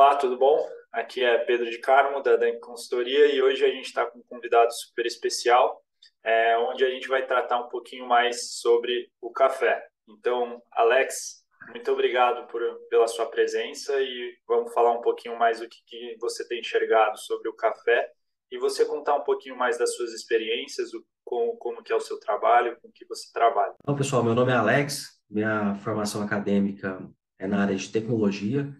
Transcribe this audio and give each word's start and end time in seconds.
Olá, 0.00 0.16
tudo 0.16 0.38
bom? 0.38 0.66
Aqui 0.90 1.22
é 1.22 1.36
Pedro 1.44 1.68
de 1.70 1.76
Carmo, 1.76 2.22
da 2.22 2.34
Dan 2.34 2.58
Consultoria, 2.58 3.34
e 3.34 3.42
hoje 3.42 3.62
a 3.62 3.68
gente 3.68 3.84
está 3.84 4.06
com 4.06 4.18
um 4.18 4.22
convidado 4.22 4.72
super 4.72 5.04
especial, 5.04 5.84
é, 6.24 6.56
onde 6.56 6.82
a 6.86 6.88
gente 6.88 7.06
vai 7.06 7.26
tratar 7.26 7.60
um 7.60 7.68
pouquinho 7.68 8.08
mais 8.08 8.50
sobre 8.54 9.10
o 9.20 9.30
café. 9.30 9.86
Então, 10.08 10.62
Alex, 10.72 11.44
muito 11.68 11.92
obrigado 11.92 12.46
por, 12.46 12.62
pela 12.88 13.06
sua 13.06 13.26
presença 13.26 13.92
e 14.00 14.38
vamos 14.48 14.72
falar 14.72 14.92
um 14.92 15.02
pouquinho 15.02 15.38
mais 15.38 15.60
do 15.60 15.68
que, 15.68 15.76
que 15.86 16.16
você 16.18 16.48
tem 16.48 16.60
enxergado 16.60 17.18
sobre 17.18 17.50
o 17.50 17.54
café 17.54 18.10
e 18.50 18.56
você 18.56 18.86
contar 18.86 19.16
um 19.16 19.22
pouquinho 19.22 19.58
mais 19.58 19.76
das 19.76 19.94
suas 19.96 20.14
experiências, 20.14 20.94
o, 20.94 21.04
como, 21.22 21.58
como 21.58 21.82
que 21.82 21.92
é 21.92 21.96
o 21.96 22.00
seu 22.00 22.18
trabalho, 22.18 22.74
com 22.80 22.90
que 22.90 23.04
você 23.04 23.30
trabalha. 23.34 23.74
Então, 23.82 23.94
pessoal, 23.94 24.24
meu 24.24 24.34
nome 24.34 24.50
é 24.50 24.56
Alex, 24.56 25.20
minha 25.28 25.74
formação 25.74 26.22
acadêmica 26.22 27.06
é 27.38 27.46
na 27.46 27.60
área 27.60 27.76
de 27.76 27.92
tecnologia. 27.92 28.74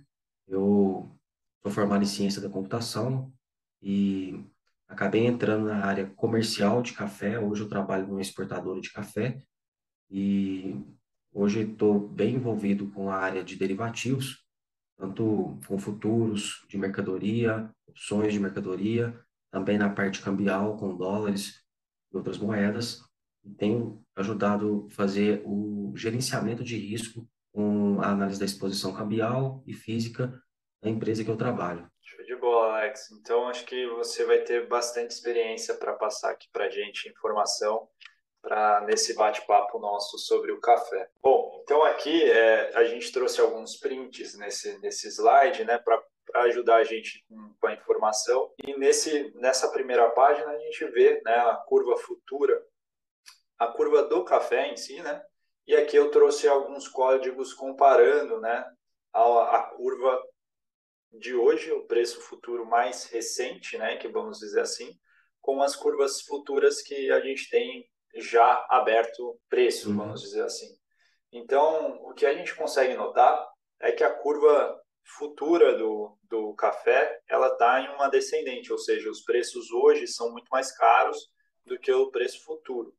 Eu 0.51 1.09
sou 1.63 1.71
formado 1.71 2.03
em 2.03 2.07
ciência 2.07 2.43
da 2.43 2.51
computação 2.51 3.33
e 3.81 4.45
acabei 4.89 5.25
entrando 5.25 5.67
na 5.67 5.85
área 5.85 6.11
comercial 6.17 6.83
de 6.83 6.93
café. 6.93 7.39
Hoje 7.39 7.63
eu 7.63 7.69
trabalho 7.69 8.09
numa 8.09 8.21
exportadora 8.21 8.81
de 8.81 8.93
café 8.93 9.41
e 10.11 10.75
hoje 11.33 11.61
estou 11.61 12.01
bem 12.01 12.35
envolvido 12.35 12.91
com 12.91 13.09
a 13.09 13.17
área 13.17 13.45
de 13.45 13.55
derivativos, 13.55 14.45
tanto 14.99 15.57
com 15.69 15.79
futuros 15.79 16.67
de 16.69 16.77
mercadoria, 16.77 17.71
opções 17.87 18.33
de 18.33 18.41
mercadoria, 18.41 19.17
também 19.53 19.79
na 19.79 19.89
parte 19.89 20.21
cambial 20.21 20.77
com 20.77 20.97
dólares 20.97 21.63
e 22.13 22.17
outras 22.17 22.39
moedas. 22.39 23.01
E 23.45 23.51
tenho 23.51 24.05
ajudado 24.17 24.89
a 24.91 24.95
fazer 24.95 25.43
o 25.47 25.93
gerenciamento 25.95 26.65
de 26.65 26.77
risco 26.77 27.25
com 27.53 28.01
a 28.01 28.09
análise 28.09 28.39
da 28.39 28.47
exposição 28.47 28.93
cambial 28.93 29.63
e 29.67 29.73
física 29.73 30.33
da 30.83 30.89
empresa 30.89 31.25
que 31.25 31.31
eu 31.31 31.37
trabalho. 31.37 31.91
Show 32.03 32.25
de 32.25 32.37
bola, 32.37 32.79
Alex. 32.79 33.11
Então, 33.13 33.49
acho 33.49 33.65
que 33.67 33.87
você 33.89 34.25
vai 34.25 34.39
ter 34.39 34.67
bastante 34.67 35.11
experiência 35.11 35.75
para 35.75 35.93
passar 35.95 36.31
aqui 36.31 36.49
para 36.53 36.67
a 36.67 36.71
gente 36.71 37.09
informação 37.09 37.89
para 38.43 38.81
nesse 38.83 39.15
bate-papo 39.15 39.79
nosso 39.79 40.19
sobre 40.19 40.51
o 40.53 40.61
café. 40.61 41.09
Bom, 41.23 41.61
então 41.63 41.83
aqui 41.83 42.23
é, 42.31 42.75
a 42.75 42.85
gente 42.85 43.13
trouxe 43.13 43.41
alguns 43.41 43.77
prints 43.77 44.37
nesse, 44.39 44.79
nesse 44.79 45.09
slide, 45.09 45.65
né, 45.65 45.79
para 45.79 46.03
ajudar 46.47 46.77
a 46.77 46.85
gente 46.85 47.25
com, 47.29 47.55
com, 47.61 47.67
a 47.67 47.75
informação. 47.75 48.51
E 48.65 48.77
nesse, 48.79 49.33
nessa 49.37 49.69
primeira 49.71 50.09
página 50.11 50.51
a 50.51 50.59
gente 50.59 50.85
vê 50.87 51.21
né, 51.25 51.35
a 51.35 51.55
curva 51.67 51.97
futura, 51.97 52.63
a 53.59 53.67
curva 53.67 54.05
do 54.05 54.25
café 54.25 54.69
em 54.69 54.77
si, 54.77 55.01
né? 55.03 55.23
E 55.71 55.77
aqui 55.77 55.97
eu 55.97 56.11
trouxe 56.11 56.49
alguns 56.49 56.89
códigos 56.89 57.55
comparando, 57.55 58.41
né, 58.41 58.65
a, 59.13 59.57
a 59.57 59.63
curva 59.77 60.21
de 61.13 61.33
hoje, 61.33 61.71
o 61.71 61.87
preço 61.87 62.21
futuro 62.23 62.67
mais 62.67 63.05
recente, 63.05 63.79
né, 63.79 63.97
que 63.97 64.09
vamos 64.09 64.41
dizer 64.41 64.63
assim, 64.63 64.91
com 65.41 65.63
as 65.63 65.77
curvas 65.77 66.23
futuras 66.23 66.83
que 66.83 67.13
a 67.13 67.21
gente 67.21 67.49
tem 67.49 67.89
já 68.17 68.67
aberto 68.69 69.39
preço, 69.49 69.91
uhum. 69.91 69.99
vamos 69.99 70.23
dizer 70.23 70.43
assim. 70.43 70.77
Então, 71.31 72.01
o 72.03 72.15
que 72.15 72.27
a 72.27 72.35
gente 72.35 72.53
consegue 72.57 72.95
notar 72.95 73.49
é 73.79 73.93
que 73.93 74.03
a 74.03 74.13
curva 74.13 74.77
futura 75.05 75.79
do, 75.79 76.19
do 76.25 76.53
café 76.55 77.17
ela 77.29 77.47
está 77.47 77.81
em 77.81 77.95
uma 77.95 78.09
descendente, 78.09 78.73
ou 78.73 78.79
seja, 78.79 79.09
os 79.09 79.23
preços 79.23 79.71
hoje 79.71 80.09
são 80.09 80.33
muito 80.33 80.49
mais 80.51 80.77
caros 80.77 81.31
do 81.65 81.79
que 81.79 81.93
o 81.93 82.11
preço 82.11 82.43
futuro. 82.43 82.93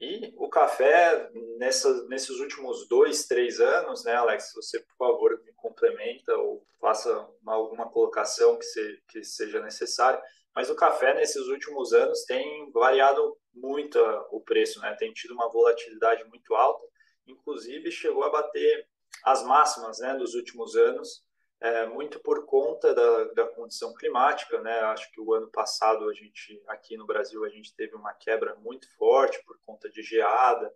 E 0.00 0.32
o 0.38 0.48
café, 0.48 1.30
nesses 1.58 2.40
últimos 2.40 2.88
dois, 2.88 3.26
três 3.26 3.60
anos, 3.60 4.02
né, 4.02 4.14
Alex, 4.14 4.52
você, 4.54 4.80
por 4.80 4.96
favor, 4.96 5.42
me 5.44 5.52
complementa 5.52 6.34
ou 6.38 6.64
faça 6.80 7.28
uma, 7.42 7.52
alguma 7.52 7.90
colocação 7.90 8.56
que, 8.56 8.64
se, 8.64 9.02
que 9.08 9.22
seja 9.22 9.60
necessária, 9.60 10.20
mas 10.54 10.70
o 10.70 10.74
café, 10.74 11.12
nesses 11.14 11.46
últimos 11.48 11.92
anos, 11.92 12.24
tem 12.24 12.70
variado 12.72 13.36
muito 13.52 13.98
o 14.30 14.40
preço, 14.40 14.80
né, 14.80 14.96
tem 14.98 15.12
tido 15.12 15.34
uma 15.34 15.50
volatilidade 15.50 16.24
muito 16.24 16.54
alta, 16.54 16.82
inclusive 17.26 17.90
chegou 17.90 18.24
a 18.24 18.30
bater 18.30 18.88
as 19.22 19.42
máximas 19.42 19.98
né, 19.98 20.14
dos 20.14 20.34
últimos 20.34 20.76
anos, 20.76 21.22
é, 21.60 21.86
muito 21.86 22.18
por 22.20 22.46
conta 22.46 22.94
da, 22.94 23.24
da 23.34 23.46
condição 23.48 23.92
climática, 23.94 24.60
né? 24.62 24.80
Acho 24.80 25.10
que 25.12 25.20
o 25.20 25.34
ano 25.34 25.50
passado 25.50 26.08
a 26.08 26.14
gente 26.14 26.62
aqui 26.66 26.96
no 26.96 27.06
Brasil 27.06 27.44
a 27.44 27.50
gente 27.50 27.74
teve 27.74 27.94
uma 27.94 28.14
quebra 28.14 28.54
muito 28.56 28.90
forte 28.96 29.42
por 29.44 29.58
conta 29.66 29.90
de 29.90 30.02
geada, 30.02 30.72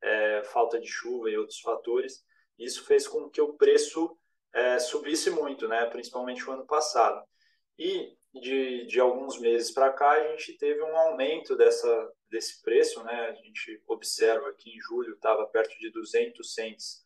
é, 0.00 0.42
falta 0.44 0.78
de 0.78 0.86
chuva 0.86 1.28
e 1.28 1.36
outros 1.36 1.60
fatores. 1.60 2.24
Isso 2.56 2.84
fez 2.84 3.08
com 3.08 3.28
que 3.28 3.40
o 3.40 3.54
preço 3.54 4.16
é, 4.52 4.78
subisse 4.78 5.28
muito, 5.28 5.66
né? 5.66 5.84
Principalmente 5.86 6.48
o 6.48 6.52
ano 6.52 6.66
passado. 6.66 7.20
E 7.76 8.16
de, 8.32 8.86
de 8.86 9.00
alguns 9.00 9.40
meses 9.40 9.72
para 9.72 9.92
cá 9.92 10.12
a 10.12 10.28
gente 10.28 10.56
teve 10.56 10.82
um 10.82 10.96
aumento 10.96 11.56
dessa 11.56 12.12
desse 12.30 12.62
preço, 12.62 13.02
né? 13.02 13.28
A 13.28 13.34
gente 13.34 13.82
observa 13.88 14.52
que 14.56 14.70
em 14.70 14.80
julho 14.80 15.14
estava 15.14 15.46
perto 15.46 15.76
de 15.78 15.90
200 15.90 16.54
cents 16.54 17.02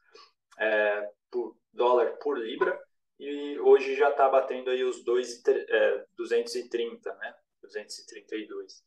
é, 0.59 1.09
por 1.31 1.57
dólar 1.73 2.19
por 2.19 2.39
libra 2.39 2.79
e 3.23 3.61
hoje 3.61 3.95
já 3.95 4.11
está 4.11 4.29
batendo 4.29 4.71
aí 4.71 4.83
os 4.83 5.05
dois, 5.05 5.43
é, 5.47 6.05
230, 6.17 7.15
né? 7.15 7.35
232. 7.63 8.83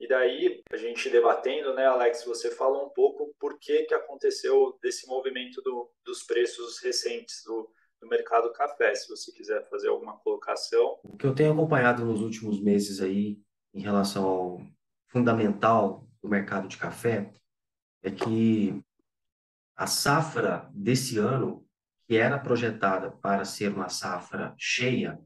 E 0.00 0.08
daí, 0.08 0.62
a 0.72 0.76
gente 0.76 1.08
debatendo, 1.10 1.74
né, 1.74 1.86
Alex, 1.86 2.24
você 2.24 2.50
falou 2.50 2.86
um 2.86 2.90
pouco 2.90 3.34
por 3.38 3.58
que, 3.58 3.84
que 3.84 3.94
aconteceu 3.94 4.76
desse 4.82 5.06
movimento 5.06 5.62
do, 5.62 5.90
dos 6.04 6.22
preços 6.22 6.78
recentes 6.80 7.42
do, 7.44 7.70
do 8.00 8.08
mercado 8.08 8.52
café, 8.52 8.94
se 8.94 9.08
você 9.08 9.30
quiser 9.32 9.68
fazer 9.68 9.88
alguma 9.88 10.18
colocação. 10.18 10.98
O 11.04 11.16
que 11.16 11.26
eu 11.26 11.34
tenho 11.34 11.52
acompanhado 11.52 12.04
nos 12.04 12.20
últimos 12.22 12.60
meses 12.60 13.00
aí, 13.00 13.38
em 13.72 13.80
relação 13.80 14.24
ao 14.24 14.60
fundamental 15.08 16.06
do 16.22 16.28
mercado 16.28 16.68
de 16.68 16.76
café, 16.76 17.32
é 18.02 18.10
que 18.10 18.82
a 19.76 19.86
safra 19.86 20.70
desse 20.72 21.18
ano 21.18 21.64
que 22.06 22.16
era 22.16 22.38
projetada 22.38 23.10
para 23.10 23.44
ser 23.44 23.72
uma 23.72 23.88
safra 23.88 24.54
cheia, 24.58 25.18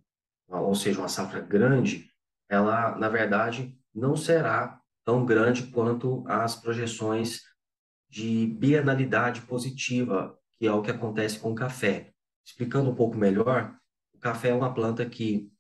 ou 0.48 0.74
seja, 0.74 1.00
uma 1.00 1.08
safra 1.08 1.40
grande, 1.40 2.10
ela, 2.48 2.96
na 2.96 3.08
verdade, 3.08 3.76
não 3.94 4.16
será 4.16 4.80
tão 5.04 5.24
grande 5.24 5.64
quanto 5.64 6.24
as 6.26 6.54
projeções 6.56 7.42
de 8.08 8.46
bienalidade 8.46 9.42
positiva, 9.42 10.38
que 10.58 10.66
é 10.66 10.72
o 10.72 10.82
que 10.82 10.90
acontece 10.90 11.38
com 11.38 11.52
o 11.52 11.54
café. 11.54 12.12
Explicando 12.44 12.90
um 12.90 12.94
pouco 12.94 13.16
melhor, 13.16 13.76
o 14.14 14.18
café 14.18 14.48
é 14.48 14.54
uma 14.54 14.72
planta 14.72 15.04
que, 15.04 15.50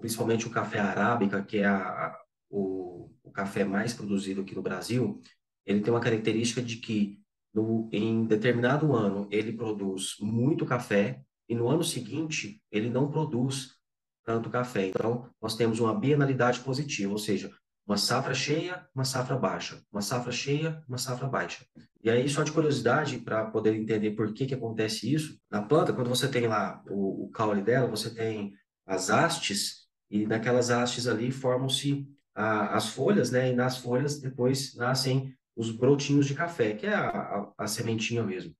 principalmente 0.00 0.46
o 0.46 0.50
café 0.50 0.78
arábica, 0.78 1.42
que 1.42 1.58
é 1.58 1.66
a, 1.66 2.16
o, 2.48 3.10
o 3.22 3.30
café 3.30 3.64
mais 3.64 3.92
produzido 3.92 4.40
aqui 4.40 4.54
no 4.54 4.62
Brasil, 4.62 5.20
ele 5.66 5.80
tem 5.80 5.92
uma 5.92 6.00
característica 6.00 6.62
de 6.62 6.76
que 6.76 7.20
no, 7.52 7.88
em 7.92 8.24
determinado 8.24 8.94
ano 8.94 9.26
ele 9.30 9.52
produz 9.52 10.16
muito 10.20 10.64
café 10.64 11.20
e 11.48 11.54
no 11.54 11.68
ano 11.68 11.82
seguinte 11.82 12.62
ele 12.70 12.88
não 12.88 13.10
produz 13.10 13.80
tanto 14.24 14.50
café. 14.50 14.88
Então, 14.88 15.28
nós 15.40 15.56
temos 15.56 15.80
uma 15.80 15.98
bienalidade 15.98 16.60
positiva, 16.60 17.10
ou 17.10 17.18
seja, 17.18 17.50
uma 17.86 17.96
safra 17.96 18.34
cheia, 18.34 18.86
uma 18.94 19.04
safra 19.04 19.36
baixa, 19.36 19.82
uma 19.90 20.00
safra 20.00 20.30
cheia, 20.30 20.80
uma 20.88 20.98
safra 20.98 21.26
baixa. 21.26 21.64
E 22.02 22.08
aí, 22.08 22.28
só 22.28 22.42
de 22.42 22.52
curiosidade, 22.52 23.18
para 23.18 23.46
poder 23.46 23.74
entender 23.74 24.12
por 24.12 24.32
que, 24.32 24.46
que 24.46 24.54
acontece 24.54 25.12
isso, 25.12 25.38
na 25.50 25.62
planta, 25.62 25.92
quando 25.92 26.08
você 26.08 26.28
tem 26.28 26.46
lá 26.46 26.82
o, 26.88 27.24
o 27.24 27.30
caule 27.30 27.62
dela, 27.62 27.88
você 27.88 28.14
tem 28.14 28.52
as 28.86 29.10
hastes, 29.10 29.88
e 30.10 30.26
naquelas 30.26 30.70
hastes 30.70 31.08
ali 31.08 31.30
formam-se 31.30 32.06
as 32.34 32.88
folhas, 32.88 33.30
né? 33.30 33.50
E 33.50 33.54
nas 33.54 33.78
folhas 33.78 34.20
depois 34.20 34.74
nascem 34.76 35.34
os 35.60 35.70
brotinhos 35.70 36.26
de 36.26 36.32
café, 36.34 36.72
que 36.72 36.86
é 36.86 36.94
a, 36.94 37.08
a, 37.10 37.52
a 37.58 37.66
sementinha 37.66 38.22
mesmo. 38.22 38.54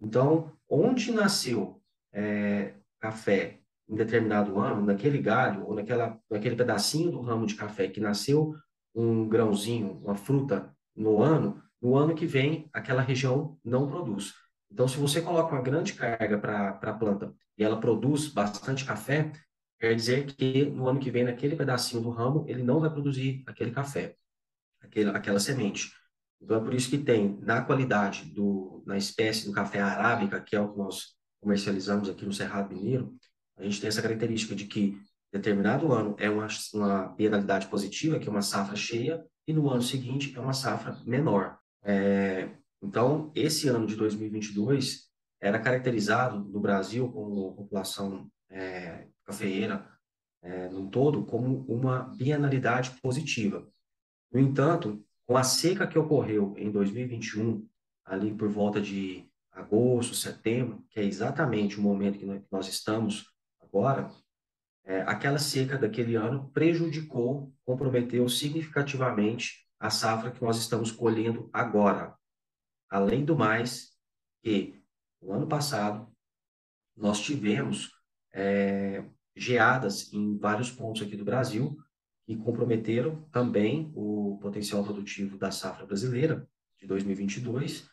Então, 0.00 0.50
onde 0.66 1.12
nasceu 1.12 1.82
é, 2.10 2.72
café 2.98 3.60
em 3.86 3.94
determinado 3.94 4.58
ano, 4.58 4.86
naquele 4.86 5.18
galho 5.18 5.66
ou 5.66 5.74
naquela, 5.74 6.18
naquele 6.30 6.56
pedacinho 6.56 7.10
do 7.10 7.20
ramo 7.20 7.44
de 7.44 7.54
café 7.54 7.86
que 7.86 8.00
nasceu 8.00 8.54
um 8.94 9.28
grãozinho, 9.28 10.00
uma 10.02 10.14
fruta 10.14 10.74
no 10.96 11.22
ano, 11.22 11.62
no 11.82 11.94
ano 11.94 12.14
que 12.14 12.24
vem 12.24 12.70
aquela 12.72 13.02
região 13.02 13.58
não 13.62 13.86
produz. 13.86 14.32
Então, 14.72 14.88
se 14.88 14.96
você 14.96 15.20
coloca 15.20 15.54
uma 15.54 15.62
grande 15.62 15.92
carga 15.92 16.38
para 16.38 16.78
a 16.80 16.92
planta 16.94 17.34
e 17.58 17.62
ela 17.62 17.78
produz 17.78 18.26
bastante 18.26 18.86
café, 18.86 19.32
quer 19.78 19.94
dizer 19.94 20.24
que 20.24 20.64
no 20.64 20.88
ano 20.88 20.98
que 20.98 21.10
vem, 21.10 21.24
naquele 21.24 21.56
pedacinho 21.56 22.02
do 22.02 22.08
ramo, 22.08 22.46
ele 22.48 22.62
não 22.62 22.80
vai 22.80 22.88
produzir 22.90 23.42
aquele 23.46 23.70
café, 23.70 24.16
aquele, 24.80 25.10
aquela 25.10 25.38
semente. 25.38 25.97
Então 26.40 26.58
é 26.58 26.60
por 26.60 26.74
isso 26.74 26.90
que 26.90 26.98
tem 26.98 27.38
na 27.42 27.62
qualidade 27.62 28.24
do 28.26 28.82
na 28.86 28.96
espécie 28.96 29.46
do 29.46 29.52
café 29.52 29.80
arábica, 29.80 30.40
que 30.40 30.56
é 30.56 30.60
o 30.60 30.72
que 30.72 30.78
nós 30.78 31.16
comercializamos 31.40 32.08
aqui 32.08 32.24
no 32.24 32.32
Cerrado 32.32 32.74
Mineiro, 32.74 33.14
a 33.56 33.64
gente 33.64 33.80
tem 33.80 33.88
essa 33.88 34.02
característica 34.02 34.54
de 34.54 34.66
que 34.66 34.98
determinado 35.32 35.92
ano 35.92 36.16
é 36.18 36.30
uma 36.30 36.46
uma 36.72 37.08
penalidade 37.14 37.66
positiva, 37.66 38.18
que 38.18 38.28
é 38.28 38.30
uma 38.30 38.42
safra 38.42 38.76
cheia, 38.76 39.24
e 39.46 39.52
no 39.52 39.68
ano 39.68 39.82
seguinte 39.82 40.34
é 40.36 40.40
uma 40.40 40.52
safra 40.52 40.96
menor. 41.04 41.58
É, 41.82 42.48
então 42.82 43.32
esse 43.34 43.68
ano 43.68 43.86
de 43.86 43.96
2022 43.96 45.08
era 45.40 45.58
caracterizado 45.58 46.44
no 46.44 46.60
Brasil 46.60 47.10
com 47.10 47.22
uma 47.22 47.54
população 47.54 48.30
é, 48.50 49.06
cafeeira 49.24 49.86
é, 50.42 50.68
no 50.68 50.88
todo 50.88 51.24
como 51.24 51.64
uma 51.66 52.14
bienalidade 52.16 52.90
positiva. 53.02 53.66
No 54.32 54.38
entanto, 54.38 55.04
com 55.28 55.36
a 55.36 55.44
seca 55.44 55.86
que 55.86 55.98
ocorreu 55.98 56.54
em 56.56 56.70
2021, 56.70 57.68
ali 58.02 58.34
por 58.34 58.48
volta 58.48 58.80
de 58.80 59.30
agosto, 59.52 60.14
setembro, 60.14 60.82
que 60.88 60.98
é 60.98 61.04
exatamente 61.04 61.78
o 61.78 61.82
momento 61.82 62.18
que 62.18 62.46
nós 62.50 62.66
estamos 62.66 63.30
agora, 63.60 64.10
é, 64.84 65.02
aquela 65.02 65.38
seca 65.38 65.76
daquele 65.76 66.14
ano 66.14 66.50
prejudicou, 66.54 67.52
comprometeu 67.62 68.26
significativamente 68.26 69.68
a 69.78 69.90
safra 69.90 70.30
que 70.30 70.40
nós 70.40 70.56
estamos 70.56 70.90
colhendo 70.90 71.50
agora. 71.52 72.16
Além 72.88 73.22
do 73.22 73.36
mais, 73.36 73.90
que 74.42 74.82
no 75.20 75.32
ano 75.32 75.46
passado 75.46 76.10
nós 76.96 77.20
tivemos 77.20 77.92
é, 78.32 79.04
geadas 79.36 80.10
em 80.10 80.38
vários 80.38 80.70
pontos 80.70 81.02
aqui 81.02 81.16
do 81.16 81.24
Brasil 81.24 81.76
que 82.28 82.36
comprometeram 82.36 83.22
também 83.32 83.90
o 83.96 84.38
potencial 84.42 84.84
produtivo 84.84 85.38
da 85.38 85.50
safra 85.50 85.86
brasileira 85.86 86.46
de 86.78 86.86
2022 86.86 87.88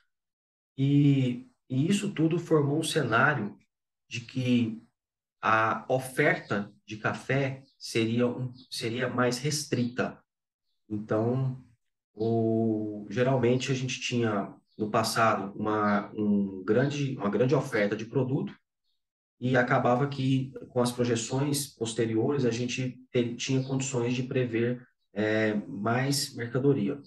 e, 0.78 1.48
e 1.70 1.88
isso 1.88 2.12
tudo 2.12 2.38
formou 2.38 2.80
um 2.80 2.84
cenário 2.84 3.58
de 4.10 4.20
que 4.20 4.84
a 5.42 5.86
oferta 5.88 6.70
de 6.86 6.98
café 6.98 7.64
seria, 7.78 8.28
um, 8.28 8.52
seria 8.70 9.08
mais 9.08 9.38
restrita. 9.38 10.22
Então, 10.90 11.64
o, 12.14 13.08
geralmente 13.10 13.72
a 13.72 13.74
gente 13.74 14.02
tinha 14.02 14.54
no 14.78 14.92
passado 14.92 15.58
uma, 15.58 16.12
um 16.12 16.62
grande, 16.62 17.16
uma 17.16 17.30
grande 17.30 17.56
oferta 17.56 17.96
de 17.96 18.06
produto 18.06 18.54
e 19.40 19.58
acabava 19.58 20.08
que 20.08 20.52
com 20.70 20.82
as 20.82 20.92
projeções 20.92 21.68
posteriores 21.68 22.46
a 22.46 22.52
gente 22.52 22.98
ter, 23.12 23.36
tinha 23.36 23.64
condições 23.64 24.14
de 24.14 24.24
prever 24.24 24.86
é, 25.14 25.54
mais 25.68 26.36
mercadoria 26.36 27.00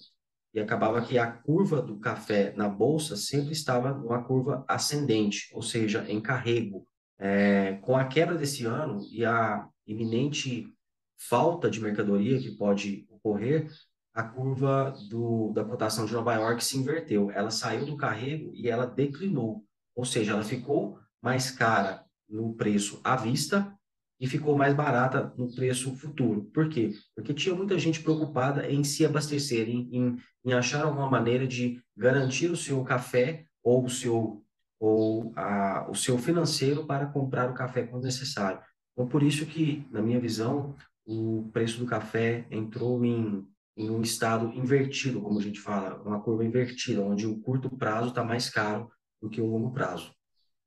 e 0.53 0.59
acabava 0.59 1.01
que 1.01 1.17
a 1.17 1.31
curva 1.31 1.81
do 1.81 1.99
café 1.99 2.53
na 2.55 2.67
bolsa 2.67 3.15
sempre 3.15 3.51
estava 3.51 3.93
numa 3.93 4.23
curva 4.23 4.65
ascendente, 4.67 5.49
ou 5.53 5.61
seja, 5.61 6.05
em 6.07 6.19
carrego. 6.19 6.87
É, 7.19 7.73
com 7.81 7.95
a 7.95 8.05
quebra 8.05 8.35
desse 8.35 8.65
ano 8.65 9.05
e 9.11 9.25
a 9.25 9.67
iminente 9.85 10.73
falta 11.17 11.69
de 11.69 11.81
mercadoria 11.81 12.39
que 12.39 12.55
pode 12.55 13.05
ocorrer, 13.09 13.69
a 14.13 14.23
curva 14.23 14.93
do, 15.09 15.51
da 15.53 15.63
cotação 15.63 16.05
de 16.05 16.13
Nova 16.13 16.33
York 16.33 16.63
se 16.63 16.77
inverteu. 16.77 17.29
Ela 17.29 17.51
saiu 17.51 17.85
do 17.85 17.97
carrego 17.97 18.51
e 18.55 18.69
ela 18.69 18.85
declinou, 18.85 19.63
ou 19.95 20.05
seja, 20.05 20.31
ela 20.31 20.43
ficou 20.43 20.97
mais 21.21 21.51
cara 21.51 22.05
no 22.29 22.53
preço 22.53 22.99
à 23.03 23.15
vista 23.15 23.73
e 24.19 24.27
ficou 24.27 24.57
mais 24.57 24.73
barata 24.73 25.33
no 25.37 25.53
preço 25.53 25.95
futuro. 25.95 26.43
Por 26.53 26.67
quê? 26.67 26.91
Porque 27.15 27.33
tinha 27.33 27.55
muita 27.55 27.79
gente 27.79 28.01
preocupada 28.01 28.69
em 28.69 28.83
se 28.83 29.05
abastecer, 29.05 29.69
em, 29.69 29.89
em, 29.91 30.17
em 30.45 30.53
achar 30.53 30.83
alguma 30.83 31.09
maneira 31.09 31.47
de 31.47 31.81
garantir 31.95 32.51
o 32.51 32.57
seu 32.57 32.83
café 32.83 33.45
ou 33.63 33.85
o 33.85 33.89
seu 33.89 34.43
ou 34.81 35.33
a, 35.35 35.87
o 35.89 35.95
seu 35.95 36.17
financeiro 36.17 36.85
para 36.85 37.05
comprar 37.05 37.49
o 37.49 37.53
café 37.53 37.83
quando 37.83 38.05
necessário. 38.05 38.61
Então, 38.93 39.07
por 39.07 39.21
isso 39.21 39.45
que, 39.45 39.85
na 39.91 40.01
minha 40.01 40.19
visão, 40.19 40.73
o 41.05 41.49
preço 41.51 41.79
do 41.79 41.85
café 41.85 42.47
entrou 42.49 43.03
em, 43.03 43.45
em 43.75 43.89
um 43.89 44.01
estado 44.01 44.53
invertido, 44.53 45.21
como 45.21 45.37
a 45.37 45.41
gente 45.41 45.59
fala, 45.59 46.01
uma 46.03 46.21
curva 46.21 46.45
invertida, 46.45 47.01
onde 47.01 47.27
o 47.27 47.39
curto 47.39 47.69
prazo 47.69 48.09
está 48.09 48.23
mais 48.23 48.49
caro 48.49 48.89
do 49.21 49.29
que 49.29 49.41
o 49.41 49.47
longo 49.47 49.71
prazo. 49.71 50.13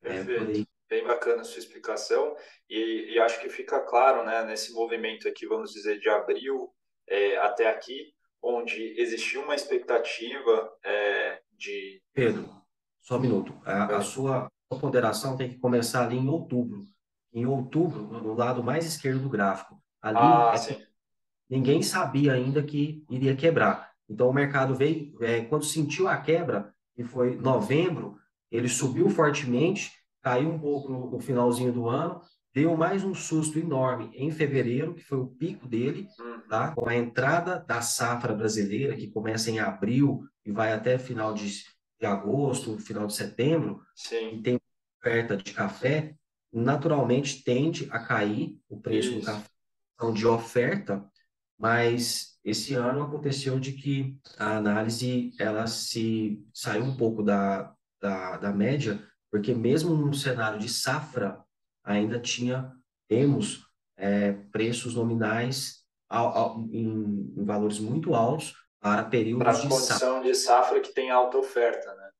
É, 0.03 0.23
bem 0.93 1.03
bacana 1.03 1.41
a 1.41 1.43
sua 1.43 1.57
explicação 1.57 2.35
e, 2.69 3.15
e, 3.15 3.19
acho 3.19 3.41
que 3.41 3.49
fica 3.49 3.79
claro, 3.79 4.23
né, 4.23 4.45
nesse 4.45 4.71
movimento 4.73 5.27
aqui, 5.27 5.47
vamos 5.47 5.71
dizer, 5.71 5.99
de 5.99 6.07
abril 6.07 6.69
é, 7.09 7.37
até 7.37 7.67
aqui, 7.67 8.13
onde 8.43 8.93
existiu 8.99 9.41
uma 9.41 9.55
expectativa 9.55 10.71
é, 10.85 11.39
de... 11.57 11.99
Pedro, 12.13 12.47
só 13.01 13.17
um 13.17 13.21
minuto. 13.21 13.59
A, 13.65 13.97
a 13.97 14.01
sua 14.01 14.47
ponderação 14.79 15.35
tem 15.35 15.49
que 15.49 15.57
começar 15.57 16.03
ali 16.03 16.17
em 16.17 16.29
outubro. 16.29 16.83
Em 17.33 17.47
outubro, 17.47 18.03
no 18.03 18.35
lado 18.35 18.63
mais 18.63 18.85
esquerdo 18.85 19.23
do 19.23 19.29
gráfico. 19.29 19.81
Ali, 19.99 20.19
ah, 20.19 20.53
é, 20.69 20.77
ninguém 21.49 21.81
sabia 21.81 22.33
ainda 22.33 22.61
que 22.61 23.03
iria 23.09 23.35
quebrar. 23.35 23.91
Então, 24.07 24.29
o 24.29 24.33
mercado 24.33 24.75
veio, 24.75 25.17
é, 25.23 25.41
quando 25.45 25.65
sentiu 25.65 26.07
a 26.07 26.17
quebra, 26.17 26.71
que 26.93 27.03
foi 27.03 27.35
novembro, 27.35 28.15
ele 28.51 28.67
subiu 28.67 29.09
fortemente, 29.09 29.91
caiu 30.23 30.49
um 30.49 30.57
pouco 30.57 30.91
no, 30.91 31.11
no, 31.11 31.19
finalzinho 31.19 31.73
do 31.73 31.89
ano, 31.89 32.21
deu 32.53 32.75
mais 32.77 33.03
um 33.03 33.13
susto 33.13 33.59
enorme 33.59 34.09
em 34.15 34.31
fevereiro, 34.31 34.95
que 34.95 35.03
foi 35.03 35.17
o 35.17 35.27
pico 35.27 35.67
dele, 35.67 36.07
uhum. 36.17 36.41
tá? 36.47 36.71
com 36.73 36.87
a 36.87 36.95
entrada 36.95 37.59
da 37.59 37.81
safra 37.81 38.33
brasileira, 38.33 38.95
que 38.95 39.11
começa 39.11 39.51
em 39.51 39.59
abril 39.59 40.23
e 40.45 40.51
vai 40.51 40.71
até 40.71 40.97
final 40.97 41.33
de, 41.33 41.49
de 41.99 42.05
agosto, 42.05 42.79
final 42.79 43.05
de 43.05 43.13
setembro, 43.13 43.81
Sim. 43.93 44.35
e 44.35 44.41
tem 44.41 44.59
oferta 44.99 45.35
de 45.35 45.51
café, 45.51 46.15
naturalmente 46.51 47.43
tende 47.43 47.89
a 47.91 47.99
cair 47.99 48.57
o 48.69 48.79
preço 48.79 49.09
Isso. 49.09 49.19
do 49.19 49.25
café 49.25 49.49
então, 49.95 50.13
de 50.13 50.25
oferta, 50.25 51.05
mas 51.57 52.37
esse 52.43 52.73
ano 52.73 53.03
aconteceu 53.03 53.59
de 53.59 53.73
que 53.73 54.17
a 54.37 54.57
análise 54.57 55.31
ela 55.39 55.67
se 55.67 56.41
saiu 56.53 56.83
um 56.83 56.95
pouco 56.95 57.23
da, 57.23 57.73
da, 58.01 58.37
da 58.37 58.53
média 58.53 59.01
porque 59.33 59.51
mesmo 59.51 59.95
num 59.95 60.13
cenário 60.13 60.59
de 60.59 60.69
safra, 60.69 61.43
ainda 61.83 62.19
tinha, 62.19 62.71
temos 63.07 63.65
é, 63.97 64.33
preços 64.51 64.93
nominais 64.93 65.83
ao, 66.07 66.37
ao, 66.37 66.59
em, 66.71 67.33
em, 67.35 67.43
valores 67.43 67.79
muito 67.79 68.13
altos 68.13 68.53
para 68.79 69.03
períodos 69.05 69.43
para 69.43 69.53
de 69.53 69.67
condição 69.67 69.97
safra. 69.97 70.21
de 70.21 70.35
safra 70.35 70.79
que 70.81 70.93
tem 70.93 71.09
alta 71.09 71.39
oferta, 71.39 71.95
né? 71.95 72.11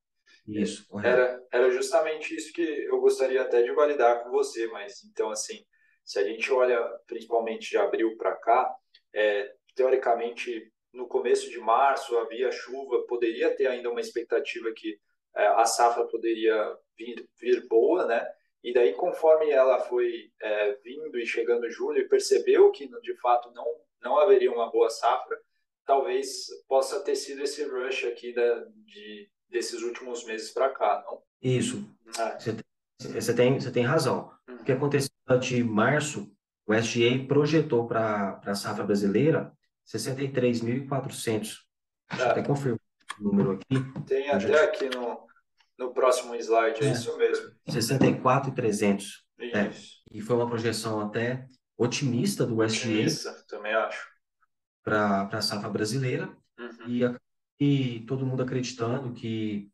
Isso, 0.47 0.87
correto. 0.87 1.07
Era, 1.07 1.43
era 1.51 1.69
justamente 1.69 2.35
isso 2.35 2.51
que 2.51 2.63
eu 2.63 2.99
gostaria 2.99 3.43
até 3.43 3.61
de 3.61 3.71
validar 3.73 4.23
com 4.23 4.31
você, 4.31 4.65
mas 4.71 5.03
então, 5.03 5.29
assim, 5.29 5.63
se 6.03 6.17
a 6.17 6.23
gente 6.23 6.51
olha 6.51 6.83
principalmente 7.05 7.69
de 7.69 7.77
abril 7.77 8.17
para 8.17 8.35
cá, 8.37 8.75
é, 9.13 9.53
teoricamente, 9.75 10.67
no 10.91 11.07
começo 11.07 11.47
de 11.51 11.59
março 11.59 12.17
havia 12.17 12.51
chuva, 12.51 13.05
poderia 13.05 13.55
ter 13.55 13.67
ainda 13.67 13.91
uma 13.91 14.01
expectativa 14.01 14.71
que 14.75 14.97
a 15.35 15.65
safra 15.65 16.05
poderia 16.05 16.77
vir, 16.97 17.27
vir 17.39 17.67
boa, 17.67 18.05
né? 18.05 18.25
E 18.63 18.73
daí, 18.73 18.93
conforme 18.93 19.49
ela 19.49 19.79
foi 19.79 20.31
é, 20.41 20.73
vindo 20.83 21.19
e 21.19 21.25
chegando 21.25 21.69
julho 21.69 21.99
e 21.99 22.07
percebeu 22.07 22.71
que, 22.71 22.87
de 23.01 23.15
fato, 23.19 23.51
não, 23.51 23.65
não 24.01 24.17
haveria 24.17 24.51
uma 24.51 24.71
boa 24.71 24.89
safra, 24.89 25.37
talvez 25.85 26.47
possa 26.67 27.01
ter 27.01 27.15
sido 27.15 27.43
esse 27.43 27.63
rush 27.65 28.05
aqui 28.05 28.33
da, 28.33 28.65
de, 28.85 29.29
desses 29.49 29.81
últimos 29.81 30.23
meses 30.25 30.51
para 30.51 30.69
cá, 30.69 31.03
não? 31.05 31.21
Isso. 31.41 31.85
É. 32.17 32.39
Você, 32.39 32.53
tem, 32.53 33.11
você, 33.11 33.35
tem, 33.35 33.59
você 33.59 33.71
tem 33.71 33.83
razão. 33.83 34.31
Uhum. 34.47 34.55
O 34.55 34.63
que 34.63 34.71
aconteceu 34.71 35.11
de 35.41 35.61
março, 35.63 36.31
o 36.65 36.73
SGA 36.73 37.25
projetou 37.27 37.85
para 37.85 38.39
a 38.45 38.55
safra 38.55 38.85
brasileira 38.85 39.51
63.400. 39.85 41.63
Deixa 42.09 42.23
eu 42.23 42.27
é. 42.27 42.31
até 42.31 42.43
confirmar 42.43 42.77
o 42.77 42.82
número 43.19 43.51
aqui. 43.53 44.01
Tem 44.05 44.29
até 44.29 44.47
já... 44.47 44.63
aqui 44.63 44.89
no, 44.89 45.27
no 45.77 45.93
próximo 45.93 46.35
slide, 46.35 46.83
é, 46.83 46.87
é 46.87 46.91
isso 46.91 47.17
mesmo. 47.17 47.51
64,300. 47.67 49.23
É. 49.39 49.69
E 50.11 50.21
foi 50.21 50.35
uma 50.35 50.47
projeção 50.47 51.01
até 51.01 51.45
otimista 51.77 52.45
do 52.45 52.63
SGA. 52.63 52.89
Otimista, 52.89 53.45
também 53.47 53.73
acho. 53.73 54.07
Para 54.83 55.29
a 55.31 55.41
safra 55.41 55.69
brasileira. 55.69 56.35
Uhum. 56.57 56.87
E, 56.87 57.01
e 57.59 58.05
todo 58.05 58.25
mundo 58.25 58.43
acreditando 58.43 59.13
que. 59.13 59.69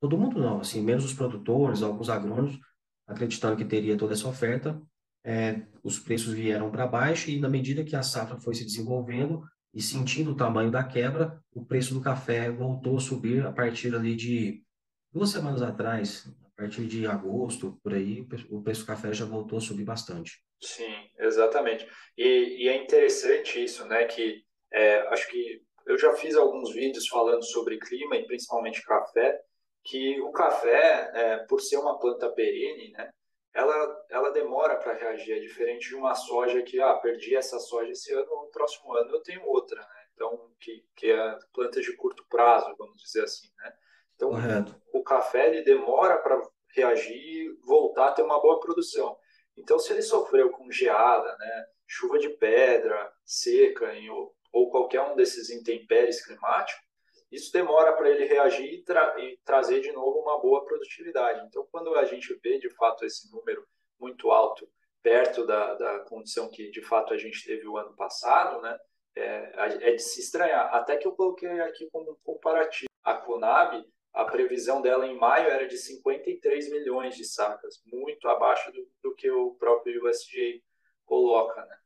Todo 0.00 0.18
mundo 0.18 0.40
não, 0.40 0.60
assim, 0.60 0.82
menos 0.82 1.04
os 1.04 1.14
produtores, 1.14 1.80
alguns 1.80 2.08
agrônomos, 2.08 2.58
acreditando 3.06 3.56
que 3.56 3.64
teria 3.64 3.96
toda 3.96 4.14
essa 4.14 4.26
oferta. 4.26 4.80
É, 5.24 5.62
os 5.84 6.00
preços 6.00 6.34
vieram 6.34 6.68
para 6.72 6.86
baixo 6.86 7.30
e 7.30 7.38
na 7.38 7.48
medida 7.48 7.84
que 7.84 7.94
a 7.94 8.02
safra 8.02 8.36
foi 8.40 8.56
se 8.56 8.64
desenvolvendo, 8.64 9.44
e 9.74 9.80
sentindo 9.80 10.32
o 10.32 10.36
tamanho 10.36 10.70
da 10.70 10.84
quebra, 10.84 11.42
o 11.52 11.64
preço 11.64 11.94
do 11.94 12.00
café 12.00 12.50
voltou 12.50 12.96
a 12.96 13.00
subir 13.00 13.46
a 13.46 13.52
partir 13.52 13.94
ali 13.94 14.14
de 14.14 14.62
duas 15.10 15.30
semanas 15.30 15.62
atrás, 15.62 16.26
a 16.44 16.62
partir 16.62 16.86
de 16.86 17.06
agosto, 17.06 17.78
por 17.82 17.94
aí, 17.94 18.26
o 18.50 18.62
preço 18.62 18.80
do 18.80 18.86
café 18.86 19.12
já 19.12 19.24
voltou 19.24 19.58
a 19.58 19.60
subir 19.60 19.84
bastante. 19.84 20.42
Sim, 20.60 20.94
exatamente. 21.18 21.86
E, 22.16 22.64
e 22.64 22.68
é 22.68 22.76
interessante 22.76 23.62
isso, 23.62 23.86
né, 23.86 24.04
que 24.04 24.44
é, 24.72 25.00
acho 25.08 25.28
que 25.30 25.62
eu 25.86 25.98
já 25.98 26.12
fiz 26.14 26.36
alguns 26.36 26.72
vídeos 26.72 27.08
falando 27.08 27.42
sobre 27.44 27.78
clima 27.78 28.16
e 28.16 28.26
principalmente 28.26 28.82
café, 28.82 29.40
que 29.84 30.20
o 30.20 30.30
café, 30.30 31.10
é, 31.14 31.38
por 31.48 31.60
ser 31.60 31.78
uma 31.78 31.98
planta 31.98 32.30
perene, 32.30 32.92
né, 32.92 33.10
ela, 33.54 34.04
ela 34.10 34.30
demora 34.30 34.76
para 34.76 34.94
reagir, 34.94 35.36
é 35.36 35.40
diferente 35.40 35.88
de 35.88 35.94
uma 35.94 36.14
soja 36.14 36.62
que, 36.62 36.80
ah, 36.80 36.94
perdi 36.94 37.36
essa 37.36 37.58
soja 37.58 37.92
esse 37.92 38.12
ano, 38.12 38.26
no 38.26 38.50
próximo 38.50 38.94
ano 38.94 39.10
eu 39.10 39.22
tenho 39.22 39.46
outra, 39.46 39.80
né? 39.80 40.02
Então, 40.14 40.50
que, 40.60 40.84
que 40.94 41.10
é 41.10 41.38
planta 41.52 41.80
de 41.80 41.94
curto 41.96 42.24
prazo, 42.28 42.74
vamos 42.78 43.02
dizer 43.02 43.24
assim, 43.24 43.48
né? 43.58 43.74
Então, 44.14 44.30
Correto. 44.30 44.80
o 44.92 45.02
café, 45.02 45.48
ele 45.48 45.62
demora 45.62 46.16
para 46.18 46.40
reagir 46.74 47.16
e 47.16 47.58
voltar 47.64 48.08
a 48.08 48.12
ter 48.12 48.22
uma 48.22 48.40
boa 48.40 48.60
produção. 48.60 49.16
Então, 49.56 49.78
se 49.78 49.92
ele 49.92 50.02
sofreu 50.02 50.50
com 50.50 50.70
geada, 50.70 51.36
né, 51.36 51.66
chuva 51.86 52.18
de 52.18 52.28
pedra, 52.30 53.12
seca 53.24 53.94
em, 53.94 54.08
ou, 54.08 54.34
ou 54.52 54.70
qualquer 54.70 55.02
um 55.02 55.16
desses 55.16 55.50
intempéries 55.50 56.24
climáticos, 56.24 56.84
isso 57.32 57.52
demora 57.52 57.94
para 57.94 58.10
ele 58.10 58.26
reagir 58.26 58.72
e, 58.72 58.82
tra 58.82 59.18
e, 59.18 59.38
trazer 59.44 59.80
de 59.80 59.90
novo 59.90 60.20
uma 60.20 60.38
boa 60.38 60.64
produtividade. 60.64 61.44
Então, 61.46 61.66
quando 61.72 61.94
a 61.94 62.04
gente 62.04 62.32
vê 62.42 62.58
de 62.58 62.68
fato 62.70 63.04
esse 63.04 63.32
número 63.32 63.66
muito 63.98 64.30
alto, 64.30 64.68
perto 65.02 65.46
da, 65.46 65.74
da 65.74 65.98
condição 66.00 66.50
que 66.50 66.70
de 66.70 66.82
fato 66.82 67.12
a 67.14 67.16
gente 67.16 67.44
teve 67.44 67.66
o 67.66 67.76
ano 67.78 67.94
passado, 67.96 68.60
né, 68.60 68.78
é, 69.16 69.88
é 69.88 69.92
de 69.92 70.02
se 70.02 70.20
estranhar. 70.20 70.74
Até 70.74 70.96
que 70.96 71.06
eu 71.06 71.12
coloquei 71.12 71.60
aqui 71.60 71.88
como 71.90 72.12
um 72.12 72.16
comparativo. 72.22 72.88
A 73.02 73.14
Conab, 73.14 73.84
a 74.12 74.24
previsão 74.26 74.80
dela 74.80 75.06
em 75.06 75.18
maio 75.18 75.48
era 75.48 75.66
de 75.66 75.76
53 75.76 76.70
milhões 76.70 77.16
de 77.16 77.24
sacas, 77.24 77.82
muito 77.86 78.28
abaixo 78.28 78.70
do, 78.70 78.86
do 79.02 79.14
que 79.14 79.28
o 79.28 79.54
próprio 79.54 80.08
USDA 80.08 80.62
coloca, 81.04 81.64
né? 81.64 81.76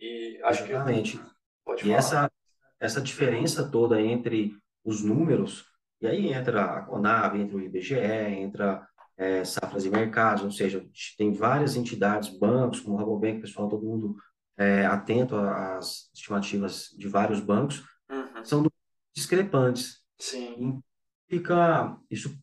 E 0.00 0.40
acho 0.42 0.64
Exatamente. 0.64 1.18
que 1.18 1.24
pode 1.64 1.82
falar. 1.82 1.94
E 1.94 1.96
essa 1.96 2.30
essa 2.80 3.00
diferença 3.00 3.68
toda 3.68 4.00
entre 4.00 4.56
os 4.84 5.02
números 5.02 5.68
e 6.00 6.06
aí 6.06 6.32
entra 6.32 6.64
a 6.64 6.82
Conab, 6.82 7.38
entra 7.38 7.56
o 7.56 7.60
IBGE, 7.60 7.96
entra 7.96 8.86
é, 9.16 9.44
safras 9.44 9.84
e 9.84 9.90
mercados, 9.90 10.44
ou 10.44 10.50
seja, 10.50 10.86
tem 11.16 11.32
várias 11.32 11.74
entidades, 11.74 12.28
bancos, 12.38 12.80
como 12.80 12.94
o 12.94 12.98
Rabobank, 12.98 13.40
pessoal, 13.40 13.68
todo 13.68 13.84
mundo 13.84 14.16
é, 14.56 14.86
atento 14.86 15.36
às 15.36 16.08
estimativas 16.14 16.94
de 16.96 17.08
vários 17.08 17.40
bancos, 17.40 17.82
uhum. 18.08 18.44
são 18.44 18.66
discrepantes. 19.14 20.00
Sim. 20.20 20.80
E 21.28 21.36
fica, 21.36 21.96
isso 22.08 22.38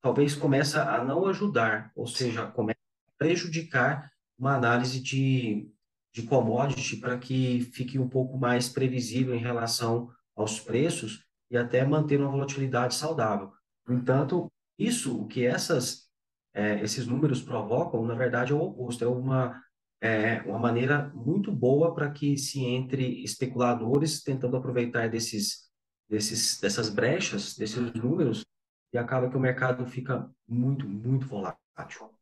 talvez 0.00 0.36
começa 0.36 0.82
a 0.84 1.04
não 1.04 1.26
ajudar, 1.26 1.90
ou 1.96 2.06
seja, 2.06 2.46
começa 2.46 2.78
a 3.08 3.18
prejudicar 3.18 4.08
uma 4.38 4.54
análise 4.54 5.00
de, 5.00 5.68
de 6.14 6.22
commodity 6.22 6.96
para 6.96 7.18
que 7.18 7.68
fique 7.74 7.98
um 7.98 8.08
pouco 8.08 8.38
mais 8.38 8.68
previsível 8.68 9.34
em 9.34 9.40
relação 9.40 10.10
aos 10.34 10.60
preços 10.60 11.28
e 11.50 11.56
até 11.56 11.84
manter 11.84 12.20
uma 12.20 12.30
volatilidade 12.30 12.94
saudável. 12.94 13.52
No 13.86 13.94
entanto, 13.94 14.50
isso, 14.78 15.20
o 15.20 15.26
que 15.26 15.44
essas, 15.44 16.08
é, 16.54 16.80
esses 16.80 17.06
números 17.06 17.42
provocam, 17.42 18.04
na 18.04 18.14
verdade, 18.14 18.52
é 18.52 18.54
o 18.54 18.60
oposto, 18.60 19.04
é 19.04 19.08
uma 19.08 19.60
é 20.02 20.40
uma 20.46 20.58
maneira 20.58 21.10
muito 21.14 21.52
boa 21.52 21.94
para 21.94 22.10
que 22.10 22.36
se 22.38 22.64
entre 22.64 23.22
especuladores 23.22 24.22
tentando 24.22 24.56
aproveitar 24.56 25.10
desses, 25.10 25.68
desses, 26.08 26.58
dessas 26.58 26.88
brechas, 26.88 27.54
desses 27.54 27.92
números, 27.92 28.44
e 28.92 28.98
acaba 28.98 29.28
que 29.28 29.36
o 29.36 29.40
mercado 29.40 29.86
fica 29.86 30.28
muito, 30.48 30.88
muito 30.88 31.26
volátil. 31.26 31.58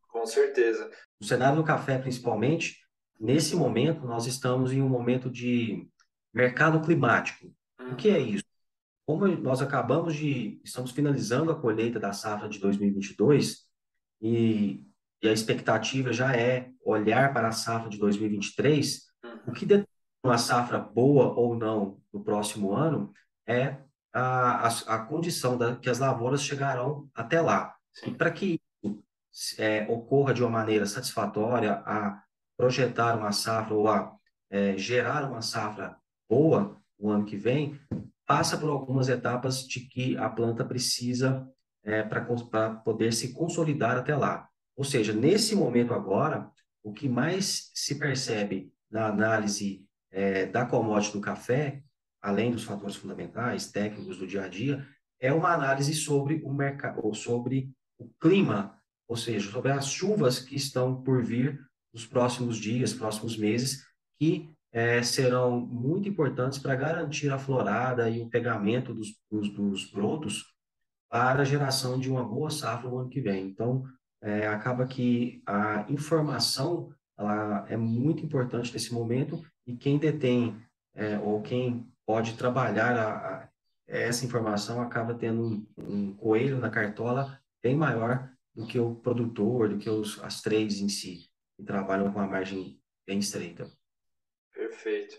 Com 0.09 0.27
certeza. 0.27 0.91
No 1.21 1.27
cenário 1.27 1.57
do 1.57 1.65
café, 1.65 1.99
principalmente, 1.99 2.79
nesse 3.19 3.55
momento, 3.55 4.05
nós 4.05 4.27
estamos 4.27 4.73
em 4.73 4.83
um 4.83 4.89
momento 4.89 5.31
de 5.31 5.89
mercado 6.35 6.81
climático. 6.81 7.55
O 7.93 7.97
que 7.97 8.11
é 8.11 8.19
isso? 8.19 8.45
Como 9.09 9.27
nós 9.27 9.63
acabamos 9.63 10.15
de, 10.15 10.61
estamos 10.63 10.91
finalizando 10.91 11.51
a 11.51 11.59
colheita 11.59 11.99
da 11.99 12.13
safra 12.13 12.47
de 12.47 12.59
2022, 12.59 13.67
e 14.21 14.85
e 15.23 15.29
a 15.29 15.33
expectativa 15.33 16.13
já 16.13 16.35
é 16.35 16.71
olhar 16.85 17.33
para 17.33 17.49
a 17.49 17.53
safra 17.53 17.91
de 17.91 17.99
2023, 17.99 19.03
o 19.47 19.53
que 19.53 19.67
determina 19.67 19.89
uma 20.25 20.39
safra 20.39 20.79
boa 20.79 21.33
ou 21.35 21.57
não 21.57 22.01
no 22.13 22.23
próximo 22.23 22.73
ano 22.73 23.13
é 23.47 23.79
a, 24.13 24.67
a, 24.67 24.69
a 24.69 24.99
condição 25.07 25.57
da, 25.57 25.77
que 25.77 25.91
as 25.91 25.99
lavouras 25.99 26.43
chegarão 26.43 27.09
até 27.15 27.41
lá. 27.41 27.75
Sim. 27.93 28.11
E 28.11 28.15
para 28.15 28.31
que 28.31 28.61
isso 29.33 29.61
é, 29.61 29.87
ocorra 29.89 30.33
de 30.33 30.43
uma 30.43 30.51
maneira 30.51 30.87
satisfatória 30.87 31.83
a 31.85 32.23
projetar 32.57 33.17
uma 33.17 33.33
safra 33.33 33.75
ou 33.75 33.89
a 33.89 34.17
é, 34.51 34.77
gerar 34.77 35.29
uma 35.29 35.43
safra 35.43 35.97
boa 36.29 36.81
o 36.99 37.11
ano 37.11 37.25
que 37.25 37.37
vem, 37.37 37.79
passa 38.29 38.59
por 38.59 38.69
algumas 38.69 39.09
etapas 39.09 39.67
de 39.67 39.81
que 39.81 40.15
a 40.19 40.29
planta 40.29 40.63
precisa 40.63 41.49
é, 41.83 42.03
para 42.03 42.75
poder 42.85 43.15
se 43.15 43.33
consolidar 43.33 43.97
até 43.97 44.15
lá. 44.15 44.47
Ou 44.77 44.85
seja, 44.85 45.15
nesse 45.15 45.57
momento 45.57 45.95
agora, 45.95 46.51
o 46.83 46.93
que 46.93 47.09
mais 47.09 47.71
se 47.75 47.99
percebe 47.99 48.71
na 48.91 49.07
análise 49.07 49.83
é, 50.11 50.45
da 50.45 50.67
commodity 50.67 51.15
do 51.15 51.23
café, 51.23 51.83
além 52.21 52.51
dos 52.51 52.65
fatores 52.65 52.97
fundamentais, 52.97 53.73
técnicos 53.73 54.19
do 54.19 54.27
dia 54.27 54.45
a 54.45 54.49
dia, 54.49 54.87
é 55.19 55.33
uma 55.33 55.55
análise 55.55 55.95
sobre 55.95 56.43
o 56.45 56.53
mercado, 56.53 57.01
ou 57.03 57.15
sobre 57.15 57.73
o 57.99 58.11
clima, 58.21 58.79
ou 59.09 59.17
seja, 59.17 59.51
sobre 59.51 59.73
as 59.73 59.89
chuvas 59.89 60.39
que 60.39 60.55
estão 60.55 61.03
por 61.03 61.25
vir 61.25 61.59
nos 61.95 62.07
próximos 62.07 62.59
dias, 62.59 62.93
próximos 62.93 63.39
meses, 63.39 63.87
que 64.19 64.51
é, 64.79 65.03
serão 65.03 65.59
muito 65.59 66.09
importantes 66.09 66.57
para 66.57 66.77
garantir 66.77 67.33
a 67.33 67.39
florada 67.39 68.09
e 68.09 68.23
o 68.23 68.31
pegamento 68.31 68.95
dos, 68.95 69.09
dos, 69.29 69.49
dos 69.51 69.91
brotos 69.91 70.55
para 71.11 71.43
a 71.43 71.45
geração 71.45 71.99
de 71.99 72.09
uma 72.09 72.23
boa 72.23 72.49
safra 72.49 72.89
no 72.89 72.99
ano 72.99 73.09
que 73.09 73.21
vem. 73.21 73.49
Então, 73.49 73.83
é, 74.23 74.47
acaba 74.47 74.87
que 74.87 75.43
a 75.45 75.85
informação 75.89 76.93
ela 77.19 77.67
é 77.69 77.77
muito 77.77 78.25
importante 78.25 78.73
nesse 78.73 78.95
momento 78.95 79.43
e 79.67 79.77
quem 79.77 79.99
detém 79.99 80.57
é, 80.95 81.19
ou 81.19 81.43
quem 81.43 81.85
pode 82.07 82.37
trabalhar 82.37 82.97
a, 82.97 83.11
a, 83.11 83.49
essa 83.89 84.25
informação 84.25 84.81
acaba 84.81 85.13
tendo 85.13 85.43
um, 85.45 85.67
um, 85.77 86.15
coelho 86.15 86.59
na 86.59 86.71
cartola 86.71 87.37
bem 87.61 87.75
maior 87.75 88.31
do 88.55 88.65
que 88.65 88.79
o 88.79 88.95
produtor, 88.95 89.71
do 89.71 89.79
que 89.79 89.91
os, 89.91 90.23
as 90.23 90.41
trades 90.41 90.81
em 90.81 90.89
si, 90.89 91.29
que 91.57 91.65
trabalham 91.65 92.13
com 92.13 92.21
a 92.21 92.27
margem 92.29 92.81
bem 93.05 93.19
estreita. 93.19 93.69
Perfeito. 94.69 95.17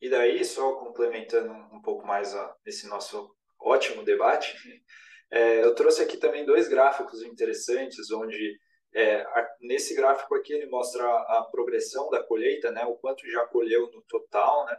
E 0.00 0.08
daí, 0.08 0.44
só 0.44 0.72
complementando 0.76 1.52
um 1.52 1.80
pouco 1.80 2.04
mais 2.04 2.34
ó, 2.34 2.54
esse 2.66 2.88
nosso 2.88 3.32
ótimo 3.60 4.02
debate, 4.02 4.56
é, 5.30 5.62
eu 5.62 5.74
trouxe 5.74 6.02
aqui 6.02 6.16
também 6.16 6.44
dois 6.44 6.66
gráficos 6.66 7.22
interessantes, 7.22 8.10
onde 8.10 8.58
é, 8.92 9.20
a, 9.20 9.48
nesse 9.60 9.94
gráfico 9.94 10.34
aqui 10.34 10.52
ele 10.52 10.66
mostra 10.66 11.04
a, 11.04 11.38
a, 11.38 11.48
progressão 11.52 12.10
da 12.10 12.22
colheita, 12.22 12.72
né, 12.72 12.84
o 12.84 12.96
quanto 12.96 13.30
já 13.30 13.46
colheu 13.46 13.88
no 13.92 14.02
total, 14.02 14.66
né, 14.66 14.76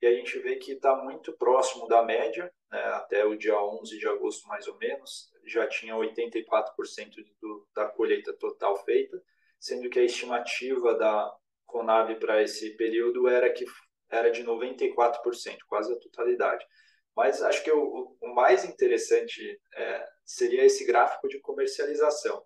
e 0.00 0.06
a 0.06 0.12
gente 0.14 0.36
vê 0.40 0.56
que 0.56 0.72
está 0.72 0.96
muito 0.96 1.32
próximo 1.34 1.86
da 1.86 2.02
média, 2.02 2.52
né, 2.72 2.82
até 2.94 3.24
o 3.24 3.36
dia 3.36 3.56
11 3.62 3.96
de 3.96 4.08
agosto 4.08 4.48
mais 4.48 4.66
ou 4.66 4.76
menos, 4.78 5.30
já 5.46 5.68
tinha 5.68 5.94
84% 5.94 7.14
do, 7.40 7.68
da 7.72 7.88
colheita 7.90 8.32
total 8.32 8.76
feita, 8.84 9.22
sendo 9.60 9.88
que 9.88 10.00
a 10.00 10.04
estimativa 10.04 10.94
da 10.94 11.32
Conab 11.72 12.14
para 12.16 12.42
esse 12.42 12.76
período 12.76 13.26
era 13.26 13.50
que 13.50 13.64
era 14.10 14.30
de 14.30 14.44
94%, 14.44 15.56
quase 15.66 15.90
a 15.92 15.98
totalidade. 15.98 16.64
Mas 17.16 17.42
acho 17.42 17.64
que 17.64 17.72
o, 17.72 18.16
o 18.20 18.34
mais 18.34 18.64
interessante 18.64 19.58
é, 19.74 20.06
seria 20.24 20.64
esse 20.64 20.84
gráfico 20.84 21.28
de 21.28 21.40
comercialização, 21.40 22.44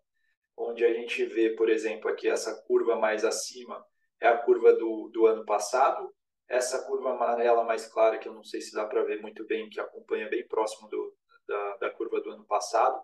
onde 0.57 0.85
a 0.85 0.93
gente 0.93 1.25
vê, 1.25 1.51
por 1.51 1.69
exemplo, 1.69 2.09
aqui 2.09 2.29
essa 2.29 2.55
curva 2.67 2.97
mais 2.97 3.25
acima 3.25 3.85
é 4.21 4.29
a 4.29 4.39
curva 4.39 4.73
do, 4.73 5.11
do 5.13 5.27
ano 5.27 5.45
passado, 5.45 6.11
essa 6.49 6.85
curva 6.87 7.11
amarela 7.11 7.65
mais 7.65 7.87
clara, 7.87 8.19
que 8.19 8.29
eu 8.29 8.33
não 8.33 8.45
sei 8.45 8.61
se 8.61 8.73
dá 8.73 8.87
para 8.87 9.03
ver 9.03 9.21
muito 9.21 9.45
bem, 9.47 9.69
que 9.69 9.81
acompanha 9.81 10.29
bem 10.29 10.47
próximo 10.47 10.89
do, 10.89 11.15
da, 11.47 11.77
da 11.77 11.91
curva 11.91 12.21
do 12.21 12.31
ano 12.31 12.47
passado, 12.47 12.99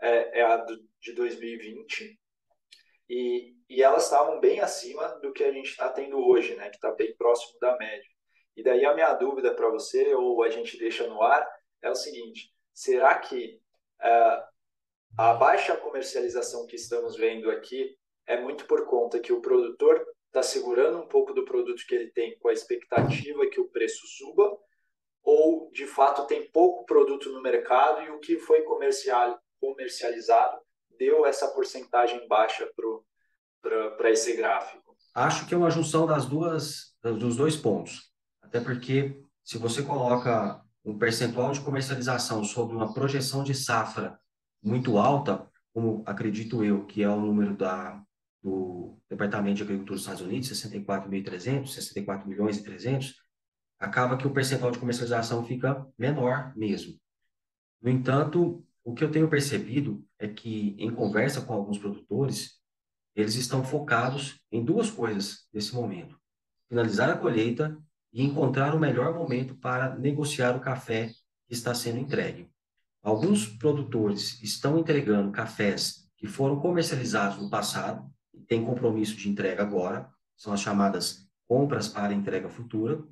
é, 0.00 0.40
é 0.40 0.42
a 0.42 0.56
do, 0.56 0.76
de 1.00 1.12
2020, 1.12 2.18
e, 3.08 3.54
e 3.72 3.82
elas 3.82 4.04
estavam 4.04 4.38
bem 4.38 4.60
acima 4.60 5.08
do 5.20 5.32
que 5.32 5.42
a 5.42 5.50
gente 5.50 5.70
está 5.70 5.88
tendo 5.88 6.18
hoje, 6.18 6.54
né, 6.56 6.68
que 6.68 6.76
está 6.76 6.90
bem 6.90 7.16
próximo 7.16 7.58
da 7.58 7.74
média. 7.78 8.06
E 8.54 8.62
daí 8.62 8.84
a 8.84 8.92
minha 8.92 9.14
dúvida 9.14 9.54
para 9.54 9.70
você, 9.70 10.14
ou 10.14 10.42
a 10.42 10.50
gente 10.50 10.78
deixa 10.78 11.06
no 11.06 11.22
ar, 11.22 11.48
é 11.80 11.90
o 11.90 11.94
seguinte: 11.94 12.52
será 12.74 13.18
que 13.18 13.58
uh, 13.98 14.44
a 15.18 15.32
baixa 15.32 15.74
comercialização 15.74 16.66
que 16.66 16.76
estamos 16.76 17.16
vendo 17.16 17.50
aqui 17.50 17.96
é 18.26 18.38
muito 18.38 18.66
por 18.66 18.84
conta 18.84 19.18
que 19.18 19.32
o 19.32 19.40
produtor 19.40 20.06
está 20.26 20.42
segurando 20.42 20.98
um 20.98 21.08
pouco 21.08 21.32
do 21.32 21.46
produto 21.46 21.82
que 21.88 21.94
ele 21.94 22.10
tem 22.10 22.38
com 22.40 22.48
a 22.48 22.52
expectativa 22.52 23.46
que 23.46 23.60
o 23.60 23.68
preço 23.70 24.06
suba, 24.06 24.54
ou 25.22 25.70
de 25.70 25.86
fato 25.86 26.26
tem 26.26 26.50
pouco 26.50 26.84
produto 26.84 27.30
no 27.32 27.40
mercado 27.40 28.02
e 28.02 28.10
o 28.10 28.20
que 28.20 28.38
foi 28.38 28.64
comercial, 28.64 29.40
comercializado 29.58 30.60
deu 30.98 31.24
essa 31.24 31.48
porcentagem 31.48 32.28
baixa 32.28 32.70
para 32.76 32.86
esse 34.12 34.36
gráfico? 34.36 34.96
Acho 35.14 35.46
que 35.46 35.54
é 35.54 35.56
uma 35.56 35.70
junção 35.70 36.06
das 36.06 36.26
duas, 36.26 36.94
dos 37.02 37.36
dois 37.36 37.56
pontos. 37.56 38.12
Até 38.40 38.60
porque, 38.60 39.20
se 39.44 39.58
você 39.58 39.82
coloca 39.82 40.62
um 40.84 40.98
percentual 40.98 41.52
de 41.52 41.60
comercialização 41.60 42.44
sobre 42.44 42.76
uma 42.76 42.92
projeção 42.92 43.42
de 43.42 43.54
safra 43.54 44.18
muito 44.62 44.98
alta, 44.98 45.48
como 45.72 46.02
acredito 46.06 46.64
eu 46.64 46.84
que 46.84 47.02
é 47.02 47.08
o 47.08 47.20
número 47.20 47.56
da, 47.56 48.02
do 48.42 48.98
Departamento 49.08 49.56
de 49.56 49.62
Agricultura 49.62 49.94
dos 49.94 50.02
Estados 50.02 50.22
Unidos, 50.22 50.48
64.300, 50.48 51.68
64 51.68 52.28
milhões 52.28 52.58
e 52.58 52.62
300, 52.62 53.14
acaba 53.78 54.16
que 54.16 54.26
o 54.26 54.32
percentual 54.32 54.70
de 54.70 54.78
comercialização 54.78 55.44
fica 55.44 55.86
menor 55.98 56.52
mesmo. 56.56 56.94
No 57.80 57.90
entanto, 57.90 58.64
o 58.84 58.94
que 58.94 59.02
eu 59.02 59.10
tenho 59.10 59.28
percebido 59.28 60.04
é 60.18 60.28
que, 60.28 60.76
em 60.78 60.92
conversa 60.94 61.40
com 61.40 61.52
alguns 61.52 61.78
produtores, 61.78 62.61
eles 63.14 63.34
estão 63.34 63.64
focados 63.64 64.40
em 64.50 64.64
duas 64.64 64.90
coisas 64.90 65.46
nesse 65.52 65.74
momento: 65.74 66.18
finalizar 66.68 67.10
a 67.10 67.16
colheita 67.16 67.76
e 68.12 68.22
encontrar 68.22 68.74
o 68.74 68.80
melhor 68.80 69.14
momento 69.14 69.54
para 69.56 69.96
negociar 69.96 70.56
o 70.56 70.60
café 70.60 71.08
que 71.46 71.54
está 71.54 71.74
sendo 71.74 71.98
entregue. 71.98 72.50
Alguns 73.02 73.46
produtores 73.46 74.40
estão 74.42 74.78
entregando 74.78 75.32
cafés 75.32 76.08
que 76.16 76.26
foram 76.26 76.60
comercializados 76.60 77.38
no 77.38 77.50
passado 77.50 78.08
e 78.32 78.40
têm 78.40 78.64
compromisso 78.64 79.16
de 79.16 79.28
entrega 79.28 79.62
agora, 79.62 80.08
são 80.36 80.52
as 80.52 80.60
chamadas 80.60 81.26
compras 81.48 81.88
para 81.88 82.14
entrega 82.14 82.48
futura, 82.48 83.02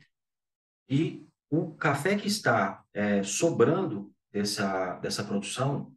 e 0.89 1.27
o 1.51 1.75
café 1.75 2.17
que 2.17 2.29
está 2.29 2.85
é, 2.95 3.23
sobrando 3.23 4.13
dessa, 4.33 4.95
dessa 4.99 5.25
produção, 5.25 5.93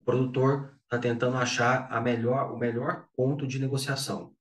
o 0.00 0.04
produtor 0.04 0.78
está 0.90 0.98
tentando 0.98 1.36
achar 1.36 1.86
a 1.88 2.00
melhor, 2.00 2.52
o 2.52 2.58
melhor 2.58 3.06
ponto 3.14 3.46
de 3.46 3.60
negociação. 3.60 4.34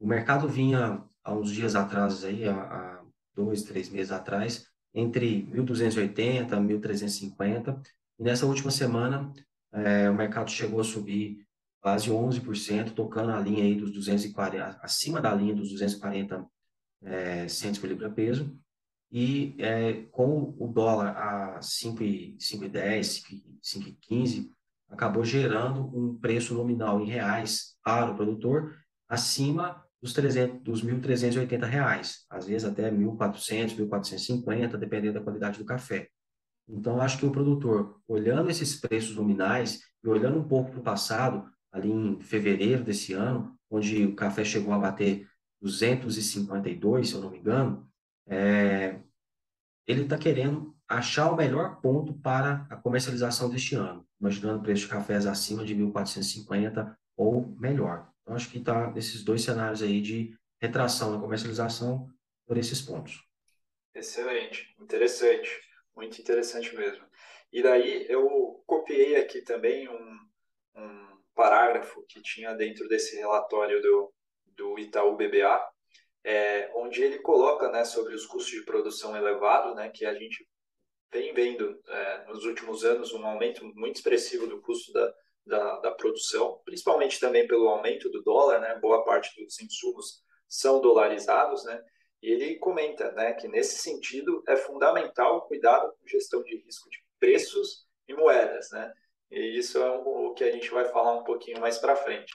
O 0.00 0.06
mercado 0.06 0.48
vinha 0.48 1.04
há 1.22 1.34
uns 1.34 1.52
dias 1.52 1.74
atrás, 1.74 2.24
aí, 2.24 2.48
há, 2.48 3.02
dois, 3.34 3.62
três 3.62 3.90
meses 3.90 4.10
atrás, 4.10 4.66
entre 4.94 5.46
1.280 5.52 6.52
e 6.52 6.78
1.350. 6.78 7.78
E 8.18 8.22
nessa 8.22 8.46
última 8.46 8.70
semana, 8.70 9.32
é, 9.70 10.08
o 10.08 10.14
mercado 10.14 10.50
chegou 10.50 10.80
a 10.80 10.84
subir 10.84 11.46
quase 11.78 12.10
11%, 12.10 12.94
tocando 12.94 13.32
a 13.32 13.40
linha 13.40 13.64
aí 13.64 13.74
dos 13.74 13.92
240, 13.92 14.78
acima 14.82 15.20
da 15.20 15.34
linha 15.34 15.54
dos 15.54 15.70
240 15.70 16.46
é, 17.02 17.48
centos 17.48 17.78
por 17.78 17.88
libra 17.88 18.10
peso. 18.10 18.56
E 19.10 19.54
é, 19.58 20.04
com 20.10 20.54
o 20.58 20.66
dólar 20.68 21.08
a 21.18 21.60
5,10, 21.60 23.42
5,15, 23.62 24.50
acabou 24.92 25.24
gerando 25.24 25.90
um 25.96 26.16
preço 26.16 26.54
nominal 26.54 27.00
em 27.00 27.06
reais 27.06 27.74
para 27.82 28.10
o 28.10 28.14
produtor 28.14 28.76
acima 29.08 29.82
dos, 30.00 30.12
300, 30.12 30.62
dos 30.62 30.84
1.380 30.84 31.64
reais, 31.64 32.24
às 32.28 32.46
vezes 32.46 32.68
até 32.68 32.90
1.400, 32.90 33.76
1.450, 33.76 34.76
dependendo 34.76 35.14
da 35.14 35.24
qualidade 35.24 35.58
do 35.58 35.64
café. 35.64 36.08
Então, 36.68 37.00
acho 37.00 37.18
que 37.18 37.26
o 37.26 37.32
produtor, 37.32 38.00
olhando 38.06 38.50
esses 38.50 38.78
preços 38.78 39.16
nominais 39.16 39.80
e 40.04 40.08
olhando 40.08 40.38
um 40.38 40.46
pouco 40.46 40.70
para 40.70 40.80
o 40.80 40.84
passado, 40.84 41.50
ali 41.72 41.90
em 41.90 42.20
fevereiro 42.20 42.84
desse 42.84 43.12
ano, 43.12 43.56
onde 43.70 44.04
o 44.04 44.14
café 44.14 44.44
chegou 44.44 44.74
a 44.74 44.78
bater 44.78 45.26
252, 45.60 47.08
se 47.08 47.14
eu 47.14 47.20
não 47.20 47.30
me 47.30 47.38
engano, 47.38 47.88
é, 48.26 49.00
ele 49.86 50.02
está 50.02 50.18
querendo 50.18 50.71
achar 50.98 51.30
o 51.30 51.36
melhor 51.36 51.80
ponto 51.80 52.12
para 52.14 52.66
a 52.70 52.76
comercialização 52.76 53.48
deste 53.48 53.74
ano, 53.74 54.06
imaginando 54.20 54.62
preço 54.62 54.82
de 54.82 54.88
cafés 54.88 55.26
acima 55.26 55.64
de 55.64 55.74
1.450 55.74 56.96
ou 57.16 57.46
melhor. 57.58 58.10
Então, 58.22 58.36
acho 58.36 58.50
que 58.50 58.58
está 58.58 58.90
nesses 58.90 59.22
dois 59.22 59.42
cenários 59.42 59.82
aí 59.82 60.00
de 60.00 60.36
retração 60.60 61.10
na 61.10 61.20
comercialização 61.20 62.08
por 62.46 62.56
esses 62.56 62.80
pontos. 62.80 63.24
Excelente, 63.94 64.74
interessante, 64.80 65.50
muito 65.94 66.20
interessante 66.20 66.74
mesmo. 66.74 67.04
E 67.52 67.62
daí 67.62 68.06
eu 68.08 68.62
copiei 68.66 69.16
aqui 69.16 69.42
também 69.42 69.88
um, 69.88 70.18
um 70.76 71.18
parágrafo 71.34 72.04
que 72.08 72.22
tinha 72.22 72.54
dentro 72.54 72.88
desse 72.88 73.16
relatório 73.16 73.82
do, 73.82 74.12
do 74.46 74.78
Itaú 74.78 75.16
BBA, 75.16 75.68
é, 76.24 76.70
onde 76.74 77.02
ele 77.02 77.18
coloca 77.18 77.70
né, 77.70 77.84
sobre 77.84 78.14
os 78.14 78.24
custos 78.26 78.52
de 78.52 78.64
produção 78.64 79.16
elevado, 79.16 79.74
né, 79.74 79.90
que 79.90 80.06
a 80.06 80.14
gente 80.14 80.46
vem 81.12 81.34
vendo 81.34 81.78
é, 81.86 82.24
nos 82.26 82.44
últimos 82.44 82.84
anos 82.84 83.12
um 83.12 83.24
aumento 83.24 83.64
muito 83.74 83.96
expressivo 83.96 84.46
do 84.46 84.60
custo 84.62 84.92
da, 84.92 85.14
da, 85.46 85.80
da, 85.80 85.90
produção, 85.92 86.60
principalmente 86.64 87.20
também 87.20 87.46
pelo 87.46 87.68
aumento 87.68 88.08
do 88.10 88.22
dólar, 88.22 88.60
né? 88.60 88.78
Boa 88.80 89.04
parte 89.04 89.44
dos 89.44 89.60
insumos 89.60 90.22
são 90.48 90.80
dolarizados, 90.80 91.64
né? 91.64 91.82
E 92.22 92.30
ele 92.30 92.56
comenta, 92.58 93.10
né, 93.12 93.32
que 93.32 93.48
nesse 93.48 93.78
sentido 93.78 94.42
é 94.46 94.56
fundamental 94.56 95.38
o 95.38 95.40
cuidado 95.42 95.92
com 95.92 96.06
gestão 96.06 96.42
de 96.42 96.56
risco 96.64 96.88
de 96.88 96.98
preços 97.18 97.86
e 98.08 98.14
moedas, 98.14 98.70
né? 98.70 98.92
E 99.30 99.58
isso 99.58 99.78
é 99.78 99.90
o 99.90 100.32
que 100.34 100.44
a 100.44 100.52
gente 100.52 100.70
vai 100.70 100.84
falar 100.84 101.14
um 101.14 101.24
pouquinho 101.24 101.60
mais 101.60 101.78
para 101.78 101.96
frente. 101.96 102.32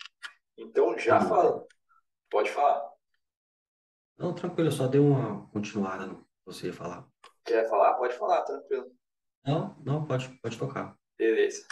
Então, 0.57 0.97
já 0.97 1.21
uhum. 1.21 1.29
falando, 1.29 1.67
pode 2.29 2.49
falar. 2.49 2.83
Não, 4.17 4.33
tranquilo, 4.33 4.71
só 4.71 4.87
deu 4.87 5.03
uma 5.03 5.47
continuada 5.49 6.07
no 6.07 6.17
que 6.17 6.25
você 6.45 6.67
ia 6.67 6.73
falar. 6.73 7.07
Quer 7.47 7.69
falar? 7.69 7.93
Pode 7.93 8.13
falar, 8.17 8.41
tranquilo. 8.41 8.91
Não, 9.45 9.73
não, 9.85 10.05
pode, 10.05 10.27
pode 10.41 10.59
tocar. 10.59 10.93
Beleza. 11.17 11.65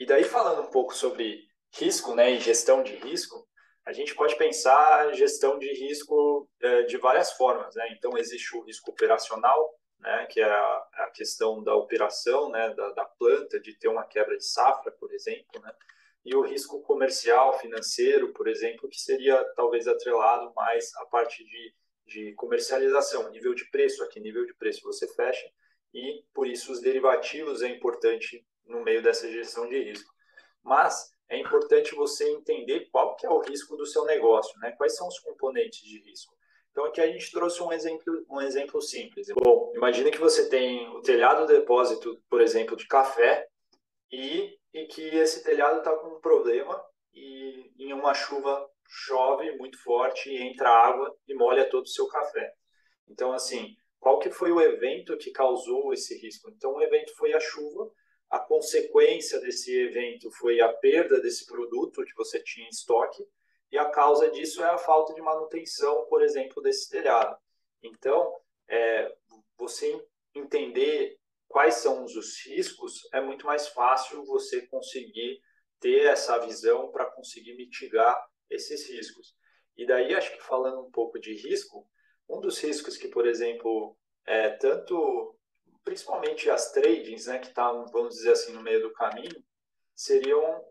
E 0.00 0.04
daí 0.04 0.24
falando 0.24 0.62
um 0.62 0.70
pouco 0.70 0.92
sobre 0.92 1.48
risco, 1.72 2.12
né, 2.12 2.32
e 2.32 2.40
gestão 2.40 2.82
de 2.82 2.96
risco, 2.96 3.46
a 3.86 3.92
gente 3.92 4.14
pode 4.16 4.36
pensar 4.36 5.14
gestão 5.14 5.58
de 5.60 5.72
risco 5.72 6.50
é, 6.60 6.82
de 6.82 6.96
várias 6.96 7.32
formas, 7.32 7.74
né? 7.76 7.86
Então 7.92 8.18
existe 8.18 8.56
o 8.56 8.62
risco 8.62 8.90
operacional, 8.90 9.70
né, 10.00 10.26
que 10.26 10.40
é 10.40 10.50
a, 10.50 10.88
a 10.94 11.10
questão 11.14 11.62
da 11.62 11.74
operação, 11.76 12.50
né, 12.50 12.74
da, 12.74 12.90
da, 12.90 13.04
planta, 13.04 13.60
de 13.60 13.78
ter 13.78 13.88
uma 13.88 14.04
quebra 14.04 14.36
de 14.36 14.44
safra, 14.44 14.90
por 14.92 15.12
exemplo, 15.14 15.60
né? 15.62 15.72
E 16.24 16.34
o 16.34 16.42
risco 16.42 16.82
comercial, 16.82 17.58
financeiro, 17.60 18.32
por 18.32 18.48
exemplo, 18.48 18.88
que 18.88 19.00
seria 19.00 19.42
talvez 19.54 19.86
atrelado 19.86 20.52
mais 20.54 20.94
à 20.96 21.06
parte 21.06 21.44
de, 21.44 21.74
de 22.06 22.32
comercialização, 22.34 23.30
nível 23.30 23.54
de 23.54 23.68
preço, 23.70 24.02
aqui 24.02 24.20
nível 24.20 24.44
de 24.44 24.54
preço 24.54 24.82
você 24.82 25.06
fecha, 25.14 25.48
e 25.92 26.24
por 26.32 26.46
isso 26.46 26.72
os 26.72 26.80
derivativos 26.80 27.62
é 27.62 27.68
importante 27.68 28.44
no 28.64 28.82
meio 28.82 29.02
dessa 29.02 29.30
gestão 29.30 29.68
de 29.68 29.82
risco. 29.82 30.12
Mas 30.62 31.12
é 31.28 31.38
importante 31.38 31.94
você 31.94 32.28
entender 32.30 32.88
qual 32.90 33.16
que 33.16 33.26
é 33.26 33.30
o 33.30 33.40
risco 33.40 33.76
do 33.76 33.86
seu 33.86 34.04
negócio, 34.04 34.58
né? 34.60 34.72
Quais 34.72 34.96
são 34.96 35.08
os 35.08 35.18
componentes 35.18 35.80
de 35.80 36.00
risco. 36.02 36.34
Então 36.70 36.84
aqui 36.84 37.00
a 37.00 37.06
gente 37.06 37.30
trouxe 37.32 37.62
um 37.62 37.72
exemplo, 37.72 38.24
um 38.30 38.40
exemplo 38.40 38.80
simples. 38.80 39.26
Bom, 39.42 39.72
imagine 39.74 40.10
que 40.10 40.18
você 40.18 40.48
tem 40.48 40.88
o 40.90 41.02
telhado 41.02 41.46
depósito, 41.46 42.20
por 42.28 42.40
exemplo, 42.40 42.76
de 42.76 42.86
café 42.86 43.48
e, 44.10 44.56
e 44.72 44.86
que 44.86 45.02
esse 45.02 45.42
telhado 45.42 45.78
está 45.78 45.94
com 45.96 46.16
um 46.16 46.20
problema 46.20 46.80
e 47.12 47.72
em 47.78 47.92
uma 47.92 48.14
chuva 48.14 48.69
chove 48.90 49.52
muito 49.56 49.80
forte 49.82 50.28
e 50.28 50.42
entra 50.42 50.68
água 50.68 51.16
e 51.26 51.34
molha 51.34 51.68
todo 51.68 51.84
o 51.84 51.88
seu 51.88 52.06
café. 52.08 52.52
Então 53.08 53.32
assim, 53.32 53.76
qual 53.98 54.18
que 54.18 54.30
foi 54.30 54.50
o 54.50 54.60
evento 54.60 55.16
que 55.16 55.30
causou 55.30 55.92
esse 55.92 56.18
risco? 56.18 56.50
Então 56.50 56.74
o 56.74 56.82
evento 56.82 57.14
foi 57.16 57.32
a 57.32 57.40
chuva 57.40 57.90
a 58.30 58.38
consequência 58.38 59.40
desse 59.40 59.76
evento 59.76 60.30
foi 60.30 60.60
a 60.60 60.72
perda 60.72 61.20
desse 61.20 61.44
produto 61.46 62.04
que 62.04 62.14
você 62.14 62.40
tinha 62.40 62.64
em 62.64 62.70
estoque, 62.70 63.26
e 63.72 63.76
a 63.76 63.90
causa 63.90 64.30
disso 64.30 64.62
é 64.62 64.68
a 64.68 64.78
falta 64.78 65.12
de 65.12 65.20
manutenção, 65.20 66.06
por 66.06 66.22
exemplo, 66.22 66.62
desse 66.62 66.88
telhado. 66.88 67.36
Então, 67.82 68.32
é, 68.68 69.12
você 69.58 70.00
entender 70.32 71.18
quais 71.48 71.74
são 71.74 72.04
os 72.04 72.46
riscos, 72.46 73.08
é 73.12 73.20
muito 73.20 73.44
mais 73.44 73.68
fácil 73.68 74.24
você 74.24 74.64
conseguir 74.68 75.40
ter 75.80 76.04
essa 76.06 76.38
visão 76.38 76.90
para 76.92 77.06
conseguir 77.06 77.54
mitigar 77.56 78.16
esses 78.50 78.88
riscos. 78.88 79.34
E 79.76 79.86
daí, 79.86 80.14
acho 80.14 80.36
que 80.36 80.42
falando 80.42 80.80
um 80.80 80.90
pouco 80.90 81.18
de 81.18 81.34
risco, 81.34 81.88
um 82.28 82.40
dos 82.40 82.58
riscos 82.58 82.96
que, 82.96 83.08
por 83.08 83.26
exemplo, 83.26 83.96
é, 84.26 84.50
tanto 84.50 85.36
principalmente 85.84 86.50
as 86.50 86.70
tradings, 86.72 87.26
né, 87.26 87.38
que 87.38 87.52
tá, 87.52 87.70
vamos 87.92 88.14
dizer 88.14 88.32
assim, 88.32 88.52
no 88.52 88.62
meio 88.62 88.82
do 88.82 88.92
caminho, 88.92 89.42
seriam 89.94 90.62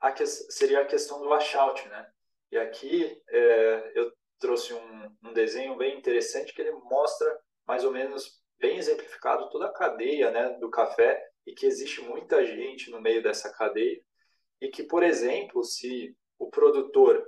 a 0.00 0.12
que, 0.12 0.26
seria 0.26 0.80
a 0.80 0.86
questão 0.86 1.20
do 1.20 1.28
washout, 1.28 1.86
né? 1.88 2.10
E 2.50 2.56
aqui 2.56 3.20
é, 3.28 3.92
eu 3.94 4.12
trouxe 4.38 4.72
um, 4.72 5.16
um, 5.24 5.32
desenho 5.32 5.76
bem 5.76 5.98
interessante 5.98 6.54
que 6.54 6.62
ele 6.62 6.72
mostra 6.72 7.38
mais 7.66 7.84
ou 7.84 7.92
menos 7.92 8.40
bem 8.58 8.78
exemplificado 8.78 9.48
toda 9.50 9.66
a 9.66 9.72
cadeia, 9.72 10.30
né, 10.30 10.56
do 10.58 10.70
café 10.70 11.22
e 11.46 11.52
que 11.52 11.66
existe 11.66 12.00
muita 12.00 12.44
gente 12.44 12.90
no 12.90 13.00
meio 13.00 13.22
dessa 13.22 13.52
cadeia 13.52 14.00
e 14.60 14.68
que, 14.68 14.82
por 14.82 15.02
exemplo, 15.02 15.62
se 15.62 16.16
o 16.38 16.48
produtor 16.50 17.26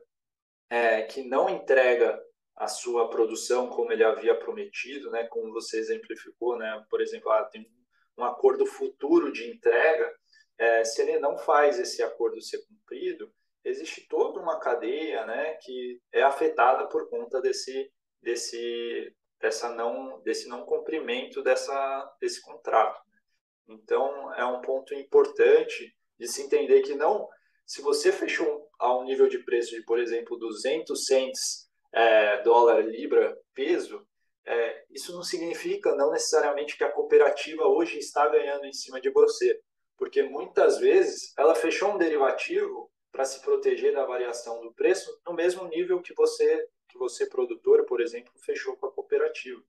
é, 0.68 1.02
que 1.02 1.22
não 1.22 1.48
entrega 1.48 2.20
a 2.56 2.68
sua 2.68 3.08
produção 3.08 3.68
como 3.68 3.92
ele 3.92 4.04
havia 4.04 4.34
prometido, 4.34 5.10
né, 5.10 5.26
como 5.28 5.52
você 5.52 5.78
exemplificou, 5.78 6.58
né, 6.58 6.84
por 6.90 7.00
exemplo, 7.00 7.30
ah, 7.30 7.44
tem 7.44 7.66
um 8.16 8.24
acordo 8.24 8.66
futuro 8.66 9.32
de 9.32 9.50
entrega, 9.50 10.14
é, 10.58 10.84
se 10.84 11.00
ele 11.00 11.18
não 11.18 11.38
faz 11.38 11.78
esse 11.78 12.02
acordo 12.02 12.40
ser 12.42 12.62
cumprido, 12.66 13.32
existe 13.64 14.06
toda 14.08 14.40
uma 14.40 14.60
cadeia, 14.60 15.24
né, 15.24 15.54
que 15.62 16.00
é 16.12 16.22
afetada 16.22 16.86
por 16.86 17.08
conta 17.08 17.40
desse 17.40 17.90
desse 18.22 19.14
dessa 19.40 19.70
não 19.70 20.20
desse 20.20 20.46
não 20.46 20.66
cumprimento 20.66 21.42
dessa 21.42 22.14
desse 22.20 22.42
contrato. 22.42 23.00
Então 23.66 24.34
é 24.34 24.44
um 24.44 24.60
ponto 24.60 24.94
importante 24.94 25.96
de 26.18 26.28
se 26.28 26.42
entender 26.42 26.82
que 26.82 26.94
não 26.94 27.26
se 27.66 27.80
você 27.80 28.12
fechou 28.12 28.69
a 28.80 28.98
um 28.98 29.04
nível 29.04 29.28
de 29.28 29.38
preço 29.38 29.74
de, 29.74 29.82
por 29.82 30.00
exemplo, 30.00 30.38
200 30.38 31.04
cents 31.04 31.68
é, 31.92 32.42
dólar, 32.42 32.80
libra, 32.80 33.38
peso, 33.54 34.06
é, 34.46 34.84
isso 34.90 35.12
não 35.12 35.22
significa 35.22 35.94
não 35.94 36.10
necessariamente 36.10 36.76
que 36.76 36.82
a 36.82 36.90
cooperativa 36.90 37.66
hoje 37.66 37.98
está 37.98 38.26
ganhando 38.26 38.64
em 38.64 38.72
cima 38.72 39.00
de 39.00 39.10
você, 39.10 39.60
porque 39.96 40.22
muitas 40.22 40.78
vezes 40.78 41.32
ela 41.36 41.54
fechou 41.54 41.92
um 41.92 41.98
derivativo 41.98 42.90
para 43.12 43.24
se 43.24 43.42
proteger 43.42 43.92
da 43.92 44.06
variação 44.06 44.60
do 44.62 44.72
preço 44.72 45.10
no 45.26 45.34
mesmo 45.34 45.68
nível 45.68 46.00
que 46.00 46.14
você, 46.14 46.66
que 46.88 46.96
você 46.96 47.28
produtor, 47.28 47.84
por 47.84 48.00
exemplo, 48.00 48.32
fechou 48.44 48.76
com 48.76 48.86
a 48.86 48.92
cooperativa. 48.92 49.62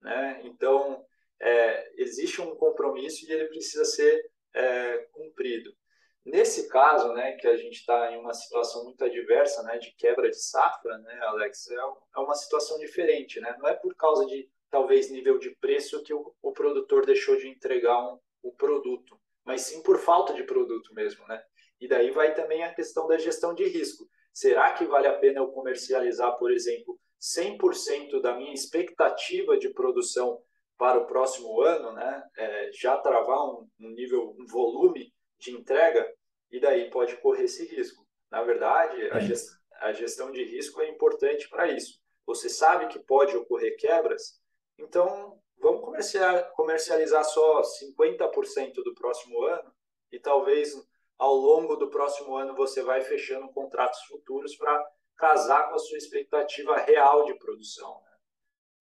Né? 0.00 0.42
Então, 0.44 1.04
é, 1.40 1.92
existe 1.96 2.40
um 2.40 2.54
compromisso 2.54 3.26
e 3.26 3.32
ele 3.32 3.46
precisa 3.46 3.84
ser 3.84 4.30
é, 4.54 4.98
cumprido. 5.12 5.74
Nesse 6.24 6.68
caso, 6.68 7.12
né, 7.12 7.32
que 7.32 7.46
a 7.46 7.56
gente 7.56 7.80
está 7.80 8.10
em 8.10 8.18
uma 8.18 8.32
situação 8.32 8.84
muito 8.84 9.04
adversa, 9.04 9.62
né, 9.62 9.76
de 9.76 9.92
quebra 9.94 10.30
de 10.30 10.42
safra, 10.42 10.96
né, 10.98 11.20
Alex, 11.22 11.70
é, 11.70 11.74
é 11.74 12.18
uma 12.20 12.34
situação 12.34 12.78
diferente, 12.78 13.38
né? 13.40 13.54
Não 13.58 13.68
é 13.68 13.74
por 13.74 13.94
causa 13.94 14.24
de 14.24 14.48
talvez 14.70 15.10
nível 15.10 15.38
de 15.38 15.50
preço 15.56 16.02
que 16.02 16.14
o, 16.14 16.34
o 16.42 16.52
produtor 16.52 17.04
deixou 17.04 17.36
de 17.36 17.48
entregar 17.48 17.98
um, 18.02 18.18
o 18.42 18.52
produto, 18.52 19.20
mas 19.44 19.62
sim 19.62 19.82
por 19.82 19.98
falta 19.98 20.32
de 20.32 20.42
produto 20.44 20.94
mesmo, 20.94 21.26
né? 21.28 21.42
E 21.78 21.86
daí 21.86 22.10
vai 22.10 22.34
também 22.34 22.64
a 22.64 22.74
questão 22.74 23.06
da 23.06 23.18
gestão 23.18 23.54
de 23.54 23.64
risco. 23.68 24.08
Será 24.32 24.72
que 24.72 24.86
vale 24.86 25.06
a 25.06 25.18
pena 25.18 25.40
eu 25.40 25.52
comercializar, 25.52 26.38
por 26.38 26.50
exemplo, 26.50 26.98
100% 27.20 28.20
da 28.20 28.34
minha 28.34 28.52
expectativa 28.52 29.58
de 29.58 29.68
produção 29.68 30.42
para 30.76 30.98
o 30.98 31.06
próximo 31.06 31.60
ano, 31.60 31.92
né? 31.92 32.24
É, 32.36 32.70
já 32.72 32.96
travar 32.96 33.44
um, 33.44 33.68
um 33.78 33.90
nível, 33.90 34.34
um 34.38 34.46
volume 34.46 35.13
de 35.38 35.52
entrega, 35.52 36.12
e 36.50 36.60
daí 36.60 36.90
pode 36.90 37.16
correr 37.18 37.44
esse 37.44 37.66
risco. 37.66 38.06
Na 38.30 38.42
verdade, 38.42 39.10
a, 39.10 39.18
gestão, 39.20 39.56
a 39.80 39.92
gestão 39.92 40.30
de 40.30 40.44
risco 40.44 40.80
é 40.80 40.88
importante 40.88 41.48
para 41.48 41.68
isso. 41.68 42.00
Você 42.26 42.48
sabe 42.48 42.88
que 42.88 42.98
pode 42.98 43.36
ocorrer 43.36 43.76
quebras, 43.76 44.40
então 44.78 45.40
vamos 45.58 46.12
comercializar 46.54 47.24
só 47.24 47.62
50% 47.62 48.74
do 48.82 48.94
próximo 48.94 49.42
ano 49.44 49.72
e 50.10 50.18
talvez 50.18 50.74
ao 51.18 51.34
longo 51.34 51.76
do 51.76 51.90
próximo 51.90 52.36
ano 52.36 52.54
você 52.54 52.82
vai 52.82 53.02
fechando 53.02 53.52
contratos 53.52 54.00
futuros 54.02 54.56
para 54.56 54.84
casar 55.16 55.68
com 55.68 55.74
a 55.74 55.78
sua 55.78 55.98
expectativa 55.98 56.76
real 56.76 57.24
de 57.24 57.34
produção. 57.38 58.00
Né? 58.02 58.10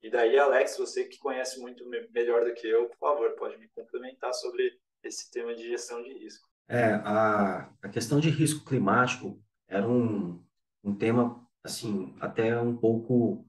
E 0.04 0.10
daí, 0.10 0.38
Alex, 0.38 0.78
você 0.78 1.06
que 1.06 1.18
conhece 1.20 1.60
muito 1.60 1.88
melhor 2.12 2.44
do 2.44 2.54
que 2.54 2.68
eu, 2.68 2.90
por 2.90 2.98
favor, 2.98 3.36
pode 3.36 3.58
me 3.58 3.70
complementar 3.70 4.34
sobre 4.34 4.78
esse 5.08 5.30
tema 5.32 5.54
de 5.56 5.64
gestão 5.64 6.02
de 6.02 6.14
risco. 6.14 6.48
É, 6.68 6.94
a, 6.94 7.70
a 7.82 7.90
questão 7.90 8.20
de 8.20 8.30
risco 8.30 8.66
climático 8.66 9.42
era 9.68 9.88
um, 9.88 10.42
um 10.84 10.96
tema, 10.96 11.46
assim, 11.64 12.16
até 12.20 12.60
um 12.60 12.76
pouco 12.76 13.48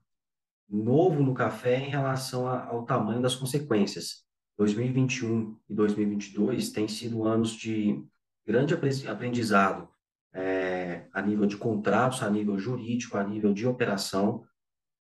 novo 0.68 1.22
no 1.22 1.34
café 1.34 1.78
em 1.78 1.90
relação 1.90 2.48
a, 2.48 2.66
ao 2.66 2.84
tamanho 2.84 3.22
das 3.22 3.34
consequências. 3.34 4.24
2021 4.56 5.58
e 5.68 5.74
2022 5.74 6.70
têm 6.70 6.86
sido 6.86 7.24
anos 7.24 7.52
de 7.52 8.04
grande 8.46 8.74
aprendizado 9.08 9.88
é, 10.32 11.08
a 11.12 11.22
nível 11.22 11.46
de 11.46 11.56
contratos, 11.56 12.22
a 12.22 12.30
nível 12.30 12.58
jurídico, 12.58 13.16
a 13.16 13.24
nível 13.24 13.52
de 13.52 13.66
operação 13.66 14.44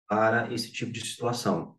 para 0.08 0.52
esse 0.54 0.72
tipo 0.72 0.92
de 0.92 1.02
situação. 1.02 1.78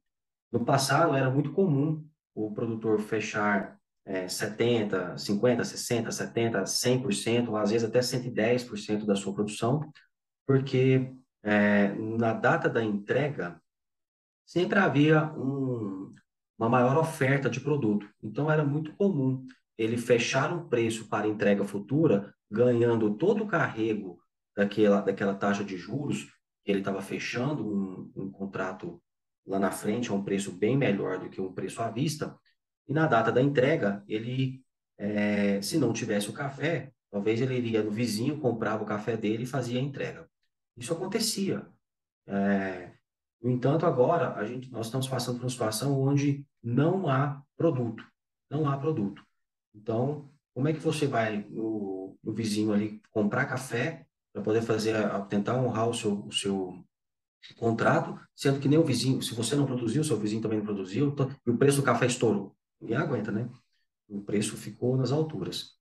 No 0.53 0.65
passado 0.65 1.15
era 1.15 1.31
muito 1.31 1.53
comum 1.53 2.07
o 2.35 2.53
produtor 2.53 3.01
fechar 3.01 3.78
é, 4.09 4.27
70, 4.27 5.19
50, 5.19 5.65
60, 5.65 6.11
70, 6.11 6.63
100%, 6.63 7.63
às 7.63 7.71
vezes 7.71 7.87
até 7.87 8.01
110% 8.01 9.05
da 9.05 9.15
sua 9.15 9.35
produção, 9.35 9.93
porque 10.47 11.13
é, 11.43 11.89
na 11.93 12.33
data 12.33 12.71
da 12.71 12.83
entrega 12.83 13.61
sempre 14.47 14.79
havia 14.79 15.31
um, 15.35 16.15
uma 16.59 16.71
maior 16.71 16.97
oferta 16.97 17.51
de 17.51 17.61
produto. 17.61 18.09
Então 18.23 18.51
era 18.51 18.65
muito 18.65 18.95
comum 18.95 19.47
ele 19.77 19.99
fechar 19.99 20.53
um 20.55 20.67
preço 20.67 21.07
para 21.07 21.29
entrega 21.29 21.63
futura, 21.63 22.35
ganhando 22.51 23.15
todo 23.15 23.45
o 23.45 23.47
carrego 23.47 24.19
daquela, 24.57 25.03
daquela 25.03 25.35
taxa 25.35 25.63
de 25.63 25.77
juros, 25.77 26.25
que 26.65 26.73
ele 26.73 26.79
estava 26.79 27.03
fechando 27.03 27.63
um, 27.63 28.11
um 28.17 28.31
contrato 28.31 29.01
lá 29.47 29.59
na 29.59 29.71
frente 29.71 30.11
a 30.11 30.15
um 30.15 30.25
preço 30.25 30.51
bem 30.51 30.79
melhor 30.79 31.19
do 31.19 31.29
que 31.29 31.43
um 31.43 31.53
preço 31.53 31.83
à 31.83 31.91
vista, 31.91 32.35
e 32.89 32.93
na 32.93 33.07
data 33.07 33.31
da 33.31 33.43
entrega, 33.43 34.03
ele, 34.09 34.65
é, 34.97 35.61
se 35.61 35.77
não 35.77 35.93
tivesse 35.93 36.31
o 36.31 36.33
café, 36.33 36.91
talvez 37.11 37.41
ele 37.41 37.59
iria 37.59 37.83
no 37.83 37.91
vizinho, 37.91 38.41
comprava 38.41 38.83
o 38.83 38.87
café 38.87 39.17
dele 39.17 39.43
e 39.43 39.47
fazia 39.47 39.79
a 39.79 39.83
entrega. 39.83 40.29
Isso 40.77 40.93
acontecia. 40.95 41.67
É, 42.27 42.93
no 43.43 43.51
entanto, 43.51 43.85
agora 43.85 44.35
a 44.35 44.45
gente, 44.47 44.73
nós 44.73 44.87
estamos 44.87 45.07
passando 45.07 45.37
por 45.37 45.45
uma 45.45 45.51
situação 45.51 46.01
onde 46.01 46.47
não 46.63 47.09
há 47.09 47.43
produto. 47.57 48.03
Não 48.51 48.67
há 48.67 48.79
produto. 48.79 49.23
Então, 49.75 50.31
como 50.55 50.67
é 50.69 50.73
que 50.73 50.81
você 50.81 51.07
vai 51.07 51.47
no, 51.51 52.17
no 52.25 52.33
vizinho 52.33 52.73
ali 52.73 53.03
comprar 53.11 53.45
café 53.45 54.07
para 54.33 54.43
poder 54.43 54.63
fazer, 54.63 54.95
tentar 55.29 55.57
honrar 55.61 55.89
o 55.89 55.95
seu, 55.95 56.25
o 56.25 56.33
seu 56.33 56.83
contrato, 57.59 58.19
sendo 58.35 58.61
que 58.61 58.69
nem 58.69 58.79
o 58.79 58.85
vizinho, 58.85 59.21
se 59.21 59.35
você 59.35 59.55
não 59.55 59.67
produziu, 59.67 60.03
seu 60.03 60.19
vizinho 60.19 60.41
também 60.41 60.59
não 60.59 60.65
produziu, 60.65 61.09
então, 61.09 61.31
e 61.47 61.51
o 61.51 61.59
preço 61.59 61.79
do 61.79 61.85
café 61.85 62.07
estourou 62.07 62.57
ninguém 62.81 62.97
aguenta, 62.97 63.31
né? 63.31 63.49
O 64.09 64.21
preço 64.23 64.57
ficou 64.57 64.97
nas 64.97 65.13
alturas. 65.13 65.77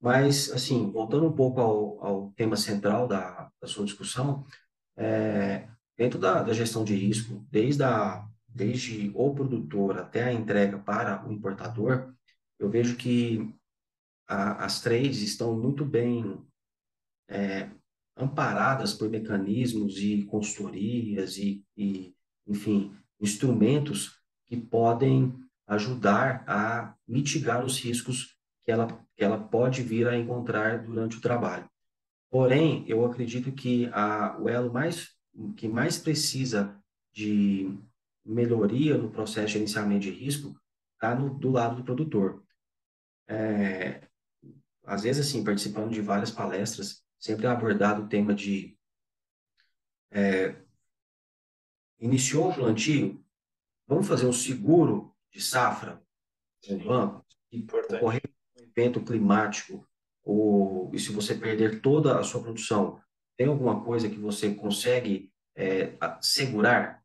Mas, 0.00 0.50
assim, 0.50 0.90
voltando 0.90 1.26
um 1.26 1.32
pouco 1.32 1.60
ao, 1.60 2.04
ao 2.04 2.32
tema 2.32 2.56
central 2.56 3.06
da, 3.06 3.50
da 3.60 3.68
sua 3.68 3.84
discussão, 3.84 4.46
é, 4.96 5.68
dentro 5.96 6.18
da, 6.18 6.42
da, 6.42 6.52
gestão 6.52 6.84
de 6.84 6.94
risco, 6.94 7.46
desde, 7.50 7.82
a, 7.82 8.26
desde 8.48 9.10
o 9.14 9.34
produtor 9.34 9.98
até 9.98 10.24
a 10.24 10.32
entrega 10.32 10.78
para 10.78 11.26
o 11.26 11.32
importador, 11.32 12.14
eu 12.58 12.70
vejo 12.70 12.96
que 12.96 13.54
a, 14.26 14.64
as 14.64 14.80
trades 14.80 15.20
estão 15.20 15.58
muito 15.58 15.84
bem 15.84 16.42
é, 17.28 17.70
amparadas 18.16 18.94
por 18.94 19.08
mecanismos 19.08 19.98
e 19.98 20.24
consultorias 20.24 21.36
e, 21.36 21.64
e, 21.76 22.14
enfim, 22.46 22.94
instrumentos 23.20 24.18
que 24.46 24.56
podem 24.56 25.34
ajudar 25.70 26.42
a 26.48 26.96
mitigar 27.06 27.64
os 27.64 27.78
riscos 27.78 28.36
que 28.64 28.72
ela, 28.72 28.88
que 29.16 29.24
ela 29.24 29.38
pode 29.38 29.82
vir 29.82 30.08
a 30.08 30.18
encontrar 30.18 30.82
durante 30.84 31.16
o 31.16 31.20
trabalho. 31.20 31.70
Porém, 32.28 32.84
eu 32.88 33.04
acredito 33.04 33.52
que 33.52 33.88
a, 33.92 34.36
o 34.40 34.48
elo 34.48 34.72
mais, 34.72 35.10
que 35.56 35.68
mais 35.68 35.96
precisa 35.96 36.76
de 37.12 37.72
melhoria 38.24 38.98
no 38.98 39.10
processo 39.10 39.46
de 39.46 39.52
gerenciamento 39.54 40.00
de 40.00 40.10
risco 40.10 40.60
está 40.94 41.14
do 41.14 41.50
lado 41.50 41.76
do 41.76 41.84
produtor. 41.84 42.44
É, 43.28 44.08
às 44.84 45.04
vezes, 45.04 45.28
assim, 45.28 45.44
participando 45.44 45.92
de 45.92 46.00
várias 46.00 46.32
palestras, 46.32 47.04
sempre 47.16 47.46
é 47.46 47.48
abordado 47.48 48.02
o 48.02 48.08
tema 48.08 48.34
de 48.34 48.76
é, 50.10 50.56
iniciou 52.00 52.50
o 52.50 52.54
plantio, 52.54 53.24
vamos 53.86 54.08
fazer 54.08 54.26
um 54.26 54.32
seguro 54.32 55.09
de 55.32 55.40
safra 55.40 56.02
no 56.68 56.78
banco, 56.84 57.24
e 57.52 57.66
ocorrer 57.94 58.22
um 58.58 58.62
evento 58.62 59.00
climático, 59.00 59.86
ou, 60.22 60.90
e 60.94 60.98
se 60.98 61.12
você 61.12 61.34
perder 61.34 61.80
toda 61.80 62.18
a 62.18 62.22
sua 62.22 62.42
produção, 62.42 63.00
tem 63.36 63.46
alguma 63.46 63.82
coisa 63.82 64.08
que 64.08 64.18
você 64.18 64.54
consegue 64.54 65.32
é, 65.56 65.96
segurar? 66.20 67.02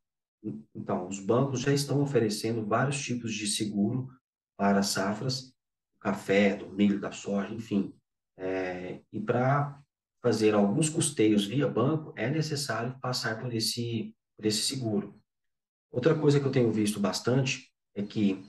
Então, 0.75 1.07
os 1.07 1.19
bancos 1.19 1.61
já 1.61 1.73
estão 1.73 2.01
oferecendo 2.01 2.65
vários 2.65 3.01
tipos 3.01 3.33
de 3.33 3.47
seguro 3.47 4.09
para 4.57 4.83
safras, 4.83 5.47
do 5.93 5.99
café, 5.99 6.55
do 6.55 6.69
milho, 6.69 6.99
da 6.99 7.11
soja, 7.11 7.53
enfim. 7.53 7.95
É, 8.37 9.01
e 9.11 9.19
para 9.19 9.81
fazer 10.21 10.53
alguns 10.53 10.89
custeios 10.89 11.45
via 11.45 11.67
banco, 11.67 12.13
é 12.15 12.29
necessário 12.29 12.99
passar 12.99 13.39
por 13.39 13.53
esse, 13.53 14.13
por 14.35 14.45
esse 14.45 14.61
seguro. 14.61 15.19
Outra 15.91 16.13
coisa 16.13 16.39
que 16.39 16.45
eu 16.45 16.51
tenho 16.51 16.71
visto 16.71 16.99
bastante 16.99 17.71
é 17.95 18.03
que 18.03 18.43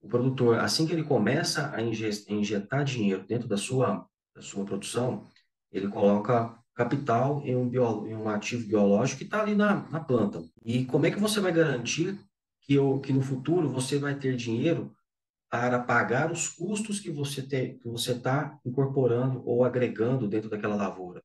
o 0.00 0.08
produtor, 0.08 0.58
assim 0.58 0.86
que 0.86 0.92
ele 0.92 1.04
começa 1.04 1.72
a 1.74 1.82
injetar 1.82 2.84
dinheiro 2.84 3.26
dentro 3.26 3.48
da 3.48 3.56
sua, 3.56 4.06
da 4.34 4.40
sua 4.40 4.64
produção, 4.64 5.26
ele 5.70 5.88
coloca 5.88 6.58
capital 6.74 7.42
em 7.44 7.54
um, 7.54 7.68
bio, 7.68 8.06
em 8.06 8.14
um 8.14 8.28
ativo 8.28 8.66
biológico 8.66 9.18
que 9.18 9.24
está 9.24 9.42
ali 9.42 9.54
na, 9.54 9.88
na 9.90 10.00
planta. 10.00 10.42
E 10.64 10.84
como 10.86 11.06
é 11.06 11.10
que 11.10 11.20
você 11.20 11.40
vai 11.40 11.52
garantir 11.52 12.18
que, 12.62 12.78
o, 12.78 13.00
que 13.00 13.12
no 13.12 13.22
futuro 13.22 13.68
você 13.68 13.98
vai 13.98 14.14
ter 14.14 14.36
dinheiro 14.36 14.94
para 15.50 15.78
pagar 15.80 16.32
os 16.32 16.48
custos 16.48 16.98
que 16.98 17.10
você 17.10 17.42
tem, 17.42 17.78
que 17.78 17.88
você 17.88 18.12
está 18.12 18.58
incorporando 18.64 19.42
ou 19.46 19.64
agregando 19.64 20.26
dentro 20.26 20.48
daquela 20.48 20.74
lavoura? 20.74 21.22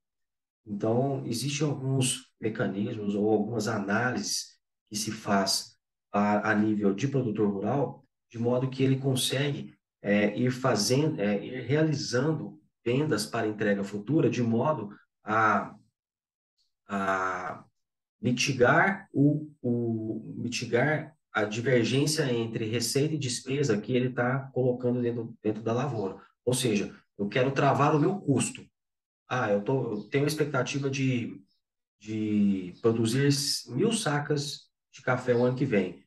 Então, 0.65 1.25
existem 1.25 1.65
alguns 1.65 2.29
mecanismos 2.41 3.15
ou 3.15 3.29
algumas 3.29 3.69
análises 3.69 4.57
que 4.89 4.97
se 4.97 5.11
faz 5.11 5.76
a, 6.17 6.51
a 6.51 6.55
nível 6.55 6.93
de 6.93 7.07
produtor 7.07 7.49
rural, 7.49 8.03
de 8.29 8.39
modo 8.39 8.69
que 8.69 8.83
ele 8.83 8.97
consegue 8.97 9.75
é, 10.01 10.37
ir 10.37 10.51
fazendo, 10.51 11.19
é, 11.21 11.43
ir 11.43 11.61
realizando 11.61 12.59
vendas 12.83 13.25
para 13.25 13.47
entrega 13.47 13.83
futura, 13.83 14.29
de 14.29 14.41
modo 14.41 14.89
a, 15.23 15.75
a 16.87 17.63
mitigar 18.21 19.07
o, 19.13 19.51
o 19.61 20.35
mitigar 20.37 21.15
a 21.33 21.43
divergência 21.43 22.31
entre 22.31 22.65
receita 22.65 23.13
e 23.13 23.19
despesa 23.19 23.79
que 23.79 23.93
ele 23.93 24.07
está 24.07 24.39
colocando 24.53 25.01
dentro, 25.01 25.37
dentro 25.43 25.61
da 25.61 25.73
lavoura. 25.73 26.19
Ou 26.43 26.53
seja, 26.53 26.95
eu 27.17 27.27
quero 27.27 27.51
travar 27.51 27.95
o 27.95 27.99
meu 27.99 28.19
custo. 28.19 28.65
ah, 29.29 29.51
eu, 29.51 29.61
tô, 29.61 29.91
eu 29.91 30.03
tenho 30.09 30.23
a 30.23 30.27
expectativa 30.27 30.89
de, 30.89 31.39
de 31.99 32.73
produzir 32.81 33.29
mil 33.67 33.91
sacas 33.91 34.67
de 34.91 35.01
café 35.01 35.35
o 35.35 35.43
ano 35.43 35.55
que 35.55 35.65
vem. 35.65 36.06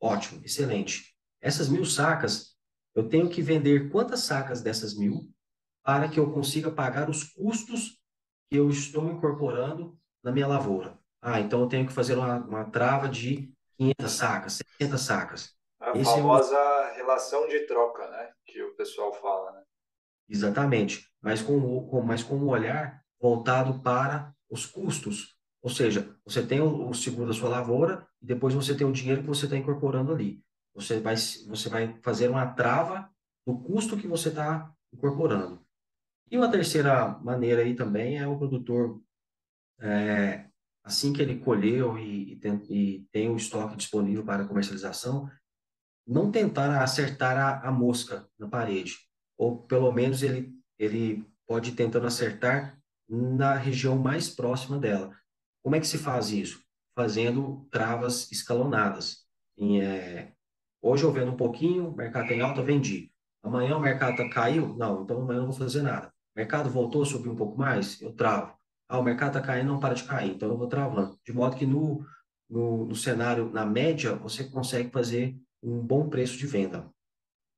Ótimo, 0.00 0.44
excelente. 0.44 1.14
Essas 1.40 1.68
mil 1.68 1.84
sacas, 1.84 2.56
eu 2.94 3.08
tenho 3.08 3.28
que 3.28 3.42
vender 3.42 3.90
quantas 3.90 4.20
sacas 4.20 4.62
dessas 4.62 4.94
mil 4.94 5.30
para 5.82 6.08
que 6.08 6.18
eu 6.18 6.32
consiga 6.32 6.70
pagar 6.70 7.08
os 7.08 7.24
custos 7.24 8.00
que 8.50 8.56
eu 8.56 8.68
estou 8.68 9.08
incorporando 9.10 9.98
na 10.22 10.32
minha 10.32 10.46
lavoura. 10.46 10.98
Ah, 11.22 11.40
então 11.40 11.60
eu 11.60 11.68
tenho 11.68 11.86
que 11.86 11.92
fazer 11.92 12.16
uma, 12.16 12.38
uma 12.38 12.70
trava 12.70 13.08
de 13.08 13.52
500 13.76 14.12
sacas, 14.12 14.60
600 14.78 15.00
sacas. 15.00 15.56
A 15.80 15.90
Esse 15.92 16.04
famosa 16.04 16.56
é 16.56 16.96
relação 16.96 17.46
de 17.48 17.60
troca, 17.66 18.08
né? 18.08 18.32
Que 18.44 18.62
o 18.62 18.74
pessoal 18.74 19.12
fala, 19.12 19.52
né? 19.52 19.62
Exatamente, 20.28 21.08
mas 21.20 21.40
com, 21.40 21.86
com, 21.88 22.02
mas 22.02 22.22
com 22.22 22.36
um 22.36 22.48
olhar 22.48 23.00
voltado 23.20 23.80
para 23.80 24.34
os 24.50 24.66
custos. 24.66 25.35
Ou 25.66 25.70
seja, 25.70 26.16
você 26.24 26.46
tem 26.46 26.60
o, 26.60 26.90
o 26.90 26.94
seguro 26.94 27.26
da 27.26 27.34
sua 27.34 27.48
lavoura 27.48 28.06
e 28.22 28.26
depois 28.26 28.54
você 28.54 28.72
tem 28.72 28.86
o 28.86 28.92
dinheiro 28.92 29.22
que 29.22 29.26
você 29.26 29.46
está 29.46 29.56
incorporando 29.56 30.12
ali. 30.12 30.40
Você 30.76 31.00
vai, 31.00 31.16
você 31.16 31.68
vai 31.68 31.98
fazer 32.04 32.28
uma 32.28 32.46
trava 32.46 33.10
do 33.44 33.58
custo 33.58 33.96
que 33.96 34.06
você 34.06 34.28
está 34.28 34.72
incorporando. 34.94 35.60
E 36.30 36.38
uma 36.38 36.48
terceira 36.48 37.18
maneira 37.18 37.62
aí 37.62 37.74
também 37.74 38.16
é 38.16 38.28
o 38.28 38.38
produtor, 38.38 39.02
é, 39.80 40.46
assim 40.84 41.12
que 41.12 41.20
ele 41.20 41.40
colheu 41.40 41.98
e, 41.98 42.34
e, 42.34 42.36
tem, 42.36 42.62
e 42.70 43.08
tem 43.10 43.28
o 43.28 43.36
estoque 43.36 43.74
disponível 43.74 44.24
para 44.24 44.46
comercialização, 44.46 45.28
não 46.06 46.30
tentar 46.30 46.80
acertar 46.80 47.36
a, 47.36 47.68
a 47.68 47.72
mosca 47.72 48.24
na 48.38 48.46
parede, 48.46 48.94
ou 49.36 49.64
pelo 49.64 49.90
menos 49.90 50.22
ele, 50.22 50.56
ele 50.78 51.28
pode 51.44 51.70
ir 51.70 51.74
tentando 51.74 52.06
acertar 52.06 52.80
na 53.08 53.54
região 53.54 53.98
mais 53.98 54.28
próxima 54.28 54.78
dela. 54.78 55.12
Como 55.66 55.74
é 55.74 55.80
que 55.80 55.86
se 55.88 55.98
faz 55.98 56.30
isso? 56.30 56.62
Fazendo 56.94 57.66
travas 57.72 58.30
escalonadas. 58.30 59.26
Em, 59.58 59.82
é, 59.82 60.32
hoje 60.80 61.02
eu 61.02 61.10
vendo 61.10 61.32
um 61.32 61.36
pouquinho, 61.36 61.90
mercado 61.90 62.28
tem 62.28 62.40
alta, 62.40 62.62
vendi. 62.62 63.10
Amanhã 63.42 63.76
o 63.76 63.80
mercado 63.80 64.16
tá, 64.16 64.30
caiu? 64.30 64.76
Não, 64.76 65.02
então 65.02 65.22
amanhã 65.22 65.38
eu 65.38 65.42
não 65.42 65.50
vou 65.50 65.58
fazer 65.58 65.82
nada 65.82 66.14
mercado 66.36 66.68
voltou 66.68 67.02
a 67.02 67.06
subir 67.06 67.30
um 67.30 67.34
pouco 67.34 67.56
mais, 67.56 68.00
eu 68.02 68.12
travo. 68.12 68.54
Ah, 68.86 68.98
o 68.98 69.02
mercado 69.02 69.38
está 69.38 69.40
caindo, 69.40 69.68
não 69.68 69.80
para 69.80 69.94
de 69.94 70.04
cair, 70.04 70.32
então 70.32 70.50
eu 70.50 70.56
vou 70.56 70.68
travando. 70.68 71.18
De 71.24 71.32
modo 71.32 71.56
que 71.56 71.66
no, 71.66 72.04
no, 72.48 72.84
no 72.84 72.94
cenário, 72.94 73.50
na 73.50 73.64
média, 73.64 74.14
você 74.14 74.44
consegue 74.44 74.90
fazer 74.90 75.34
um 75.62 75.80
bom 75.80 76.08
preço 76.08 76.36
de 76.36 76.46
venda. 76.46 76.88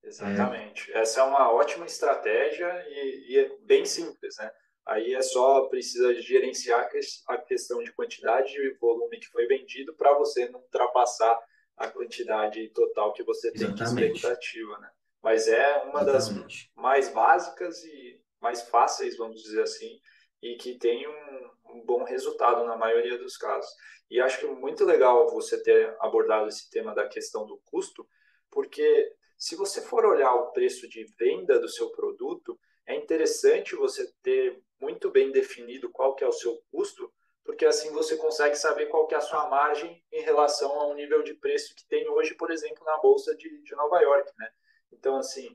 Exatamente. 0.03 0.91
É... 0.93 1.01
Essa 1.01 1.21
é 1.21 1.23
uma 1.25 1.53
ótima 1.53 1.85
estratégia 1.85 2.73
e, 2.89 3.33
e, 3.33 3.39
é 3.39 3.59
bem 3.67 3.85
simples, 3.85 4.37
né? 4.39 4.51
Aí 4.89 5.15
é 5.15 5.21
só 5.21 5.67
precisa 5.67 6.15
gerenciar 6.15 6.89
a 7.29 7.37
questão 7.37 7.83
de 7.83 7.93
quantidade 7.93 8.57
e 8.57 8.75
volume 8.79 9.21
que 9.21 9.29
foi 9.29 9.47
vendido 9.47 9.95
para 9.95 10.15
você 10.15 10.49
não 10.49 10.61
ultrapassar 10.61 11.39
a 11.77 11.89
quantidade 11.89 12.67
total 12.71 13.13
que 13.13 13.23
você 13.23 13.53
tem 13.53 13.69
Exatamente. 13.69 14.13
de 14.13 14.17
expectativa, 14.17 14.79
né? 14.79 14.91
Mas 15.23 15.47
é 15.47 15.83
uma 15.83 16.01
Exatamente. 16.01 16.71
das 16.75 16.83
mais 16.83 17.09
básicas 17.11 17.85
e 17.85 18.19
mais 18.41 18.63
fáceis, 18.63 19.19
vamos 19.19 19.43
dizer 19.43 19.63
assim, 19.63 20.01
e 20.43 20.57
que 20.57 20.79
tem 20.79 21.07
um, 21.07 21.51
um, 21.67 21.85
bom 21.85 22.03
resultado 22.05 22.65
na 22.65 22.77
maioria 22.77 23.19
dos 23.19 23.37
casos. 23.37 23.71
E 24.11 24.19
acho 24.19 24.41
que 24.41 24.47
é 24.47 24.51
muito 24.51 24.87
legal 24.87 25.29
você 25.29 25.63
ter 25.63 25.95
abordado 26.01 26.49
esse 26.49 26.71
tema 26.71 26.95
da 26.95 27.07
questão 27.07 27.47
do 27.47 27.59
custo, 27.67 28.09
porque 28.51 29.13
se 29.37 29.55
você 29.55 29.83
for 29.83 30.07
olhar 30.07 30.35
o 30.35 30.51
preço 30.53 30.89
de 30.89 31.05
venda 31.19 31.61
do 31.61 31.69
seu 31.69 31.91
produto, 31.91 32.59
é 32.89 32.97
interessante 32.97 33.77
você 33.77 34.11
ter 34.23 34.61
muito 34.81 35.11
bem 35.11 35.31
definido 35.31 35.91
qual 35.91 36.15
que 36.15 36.25
é 36.25 36.27
o 36.27 36.33
seu 36.33 36.59
custo, 36.73 37.13
porque 37.45 37.67
assim 37.67 37.93
você 37.93 38.17
consegue 38.17 38.57
saber 38.57 38.87
qual 38.87 39.07
que 39.07 39.15
é 39.15 39.19
a 39.19 39.23
sua 39.23 39.49
margem 39.49 40.03
em 40.11 40.23
relação 40.23 40.73
ao 40.81 40.95
nível 40.95 41.23
de 41.23 41.35
preço 41.35 41.75
que 41.77 41.87
tem 41.87 42.09
hoje, 42.09 42.35
por 42.35 42.51
exemplo, 42.51 42.83
na 42.85 42.97
bolsa 42.99 43.37
de, 43.37 43.63
de 43.63 43.77
Nova 43.77 44.01
York, 44.01 44.33
né? 44.39 44.49
Então, 44.91 45.17
assim, 45.17 45.55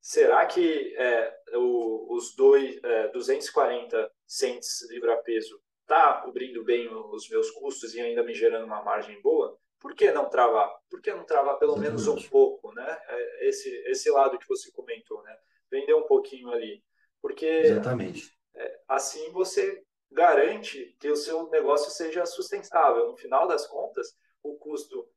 será 0.00 0.46
que 0.46 0.94
é, 0.96 1.36
o, 1.54 2.14
os 2.14 2.34
dois, 2.36 2.78
é, 2.82 3.08
240 3.08 4.10
cents 4.24 4.88
livre-peso 4.88 5.60
está 5.80 6.20
cobrindo 6.22 6.64
bem 6.64 6.88
os 6.88 7.28
meus 7.28 7.50
custos 7.50 7.92
e 7.94 8.00
ainda 8.00 8.22
me 8.22 8.32
gerando 8.32 8.66
uma 8.66 8.82
margem 8.82 9.20
boa? 9.20 9.58
Por 9.80 9.96
que 9.96 10.12
não 10.12 10.28
travar? 10.28 10.72
Por 10.88 11.02
que 11.02 11.12
não 11.12 11.24
travar 11.24 11.58
pelo 11.58 11.76
menos 11.76 12.06
um 12.06 12.22
pouco, 12.28 12.72
né? 12.72 12.98
É, 13.08 13.48
esse, 13.48 13.68
esse 13.88 14.08
lado 14.10 14.38
que 14.38 14.48
você 14.48 14.70
comentou, 14.70 15.22
né? 15.24 15.36
Vender 15.72 15.94
um 15.94 16.06
pouquinho 16.06 16.50
ali. 16.52 16.84
Porque 17.20 17.46
Exatamente. 17.46 18.30
É, 18.54 18.80
assim 18.86 19.32
você 19.32 19.82
garante 20.12 20.94
que 21.00 21.08
o 21.08 21.16
seu 21.16 21.48
negócio 21.48 21.90
seja 21.90 22.26
sustentável. 22.26 23.08
No 23.08 23.16
final 23.16 23.48
das 23.48 23.66
contas, 23.66 24.14
o 24.42 24.56
custo 24.56 25.08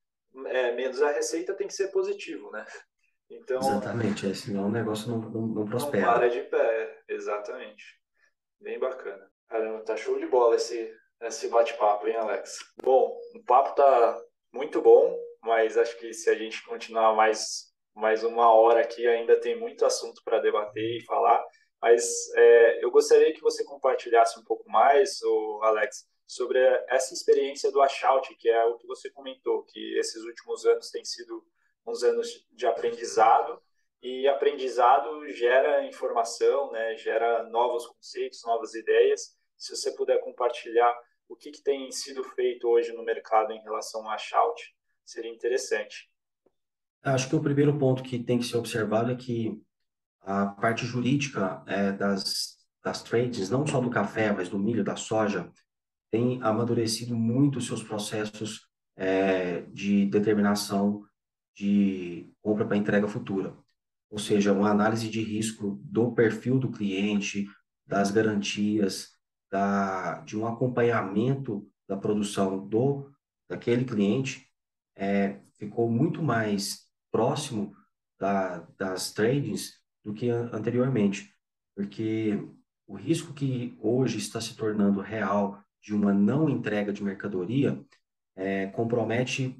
é, 0.47 0.71
menos 0.73 1.01
a 1.01 1.11
receita 1.11 1.53
tem 1.53 1.67
que 1.67 1.73
ser 1.73 1.89
positivo, 1.89 2.49
né? 2.51 2.65
Então, 3.29 3.59
exatamente, 3.59 4.29
é, 4.29 4.33
senão 4.33 4.67
o 4.67 4.71
negócio 4.71 5.09
não, 5.09 5.17
não, 5.17 5.47
não 5.47 5.65
prospera. 5.65 6.05
Não 6.05 6.13
para 6.13 6.29
de 6.29 6.41
pé, 6.43 7.03
exatamente. 7.07 7.83
Bem 8.59 8.79
bacana. 8.79 9.29
Caramba, 9.49 9.83
tá 9.83 9.95
show 9.95 10.19
de 10.19 10.27
bola 10.27 10.55
esse, 10.55 10.93
esse 11.21 11.47
bate-papo, 11.49 12.07
hein, 12.07 12.15
Alex? 12.15 12.59
Bom, 12.81 13.17
o 13.35 13.43
papo 13.43 13.73
tá 13.75 14.21
muito 14.53 14.81
bom, 14.81 15.17
mas 15.41 15.77
acho 15.77 15.97
que 15.97 16.13
se 16.13 16.29
a 16.29 16.35
gente 16.35 16.63
continuar 16.65 17.15
mais, 17.15 17.73
mais 17.95 18.23
uma 18.23 18.53
hora 18.53 18.81
aqui, 18.81 19.07
ainda 19.07 19.39
tem 19.39 19.57
muito 19.57 19.85
assunto 19.85 20.21
para 20.23 20.39
debater 20.39 20.97
e 20.97 21.05
falar. 21.05 21.43
Mas 21.81 22.03
é, 22.35 22.83
eu 22.83 22.91
gostaria 22.91 23.33
que 23.33 23.41
você 23.41 23.63
compartilhasse 23.63 24.39
um 24.39 24.43
pouco 24.43 24.69
mais, 24.69 25.21
o 25.23 25.61
Alex, 25.63 26.05
sobre 26.27 26.59
essa 26.89 27.13
experiência 27.13 27.71
do 27.71 27.81
Achout, 27.81 28.35
que 28.35 28.49
é 28.49 28.65
o 28.65 28.77
que 28.77 28.87
você 28.87 29.09
comentou, 29.09 29.63
que 29.63 29.97
esses 29.97 30.23
últimos 30.23 30.65
anos 30.65 30.89
tem 30.89 31.05
sido 31.05 31.45
uns 31.85 32.03
anos 32.03 32.45
de 32.51 32.65
aprendizado 32.65 33.61
e 34.01 34.27
aprendizado 34.27 35.27
gera 35.29 35.85
informação, 35.85 36.71
né, 36.71 36.95
gera 36.95 37.43
novos 37.43 37.87
conceitos, 37.87 38.43
novas 38.43 38.73
ideias. 38.73 39.35
Se 39.57 39.75
você 39.75 39.91
puder 39.95 40.19
compartilhar 40.21 40.93
o 41.29 41.35
que, 41.35 41.51
que 41.51 41.63
tem 41.63 41.91
sido 41.91 42.23
feito 42.23 42.67
hoje 42.67 42.91
no 42.93 43.03
mercado 43.03 43.51
em 43.51 43.61
relação 43.61 44.07
a 44.09 44.17
shout, 44.17 44.75
seria 45.05 45.31
interessante. 45.31 46.09
Acho 47.05 47.29
que 47.29 47.35
o 47.35 47.41
primeiro 47.41 47.77
ponto 47.77 48.01
que 48.01 48.17
tem 48.17 48.39
que 48.39 48.45
ser 48.45 48.57
observado 48.57 49.11
é 49.11 49.15
que 49.15 49.61
a 50.21 50.47
parte 50.47 50.87
jurídica 50.87 51.63
é, 51.67 51.91
das, 51.91 52.55
das 52.83 53.03
trades, 53.03 53.47
não 53.47 53.65
só 53.67 53.79
do 53.79 53.91
café, 53.91 54.33
mas 54.33 54.49
do 54.49 54.57
milho, 54.57 54.83
da 54.83 54.95
soja, 54.95 55.51
tem 56.09 56.41
amadurecido 56.41 57.15
muito 57.15 57.61
seus 57.61 57.83
processos 57.83 58.67
é, 58.95 59.61
de 59.71 60.07
determinação 60.07 61.03
de 61.55 62.33
compra 62.41 62.65
para 62.65 62.75
entrega 62.75 63.07
futura. 63.07 63.55
Ou 64.09 64.17
seja, 64.17 64.51
uma 64.51 64.71
análise 64.71 65.07
de 65.07 65.21
risco 65.21 65.79
do 65.83 66.11
perfil 66.11 66.57
do 66.57 66.71
cliente, 66.71 67.45
das 67.85 68.09
garantias, 68.09 69.09
da, 69.51 70.21
de 70.21 70.35
um 70.35 70.47
acompanhamento 70.47 71.69
da 71.87 71.95
produção 71.95 72.67
do 72.67 73.11
daquele 73.47 73.85
cliente, 73.85 74.49
é, 74.95 75.39
ficou 75.59 75.87
muito 75.87 76.23
mais 76.23 76.84
próximo 77.15 77.73
da, 78.19 78.67
das 78.77 79.13
tradings 79.13 79.79
do 80.03 80.13
que 80.13 80.29
anteriormente, 80.29 81.33
porque 81.73 82.37
o 82.85 82.93
risco 82.93 83.33
que 83.33 83.73
hoje 83.81 84.17
está 84.17 84.41
se 84.41 84.53
tornando 84.53 84.99
real 84.99 85.63
de 85.81 85.95
uma 85.95 86.13
não 86.13 86.49
entrega 86.49 86.91
de 86.91 87.01
mercadoria 87.01 87.81
é, 88.35 88.67
compromete 88.67 89.57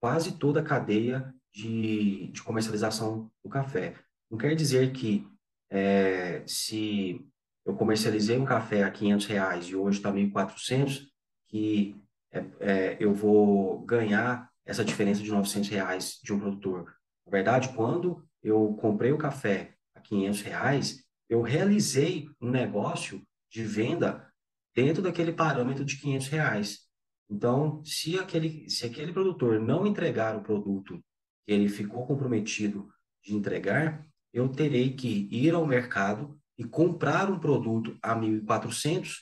quase 0.00 0.38
toda 0.38 0.60
a 0.60 0.64
cadeia 0.64 1.34
de, 1.52 2.28
de 2.28 2.42
comercialização 2.44 3.28
do 3.42 3.50
café. 3.50 3.96
Não 4.30 4.38
quer 4.38 4.54
dizer 4.54 4.92
que 4.92 5.26
é, 5.68 6.44
se 6.46 7.26
eu 7.66 7.74
comercializei 7.74 8.38
um 8.38 8.44
café 8.44 8.84
a 8.84 8.90
500 8.90 9.26
reais 9.26 9.66
e 9.66 9.74
hoje 9.74 9.98
está 9.98 10.12
1.400, 10.12 11.08
que 11.48 12.00
é, 12.30 12.44
é, 12.60 12.96
eu 13.00 13.12
vou 13.12 13.80
ganhar 13.80 14.48
essa 14.64 14.84
diferença 14.84 15.22
de 15.22 15.30
900 15.30 15.68
reais 15.68 16.18
de 16.22 16.32
um 16.32 16.38
produtor. 16.38 16.94
Na 17.26 17.30
verdade, 17.30 17.70
quando 17.70 18.24
eu 18.42 18.74
comprei 18.74 19.12
o 19.12 19.18
café 19.18 19.74
a 19.94 20.00
500 20.00 20.40
reais, 20.42 21.04
eu 21.28 21.42
realizei 21.42 22.28
um 22.40 22.50
negócio 22.50 23.22
de 23.50 23.62
venda 23.62 24.26
dentro 24.74 25.02
daquele 25.02 25.32
parâmetro 25.32 25.84
de 25.84 25.96
500 25.96 26.28
reais. 26.28 26.78
Então, 27.30 27.82
se 27.84 28.18
aquele, 28.18 28.68
se 28.68 28.84
aquele 28.84 29.12
produtor 29.12 29.60
não 29.60 29.86
entregar 29.86 30.36
o 30.36 30.42
produto 30.42 31.02
que 31.46 31.52
ele 31.52 31.68
ficou 31.68 32.06
comprometido 32.06 32.88
de 33.22 33.34
entregar, 33.34 34.06
eu 34.32 34.48
terei 34.48 34.92
que 34.94 35.28
ir 35.30 35.54
ao 35.54 35.66
mercado 35.66 36.38
e 36.58 36.64
comprar 36.64 37.30
um 37.30 37.38
produto 37.38 37.96
a 38.02 38.14
1.400 38.14 39.20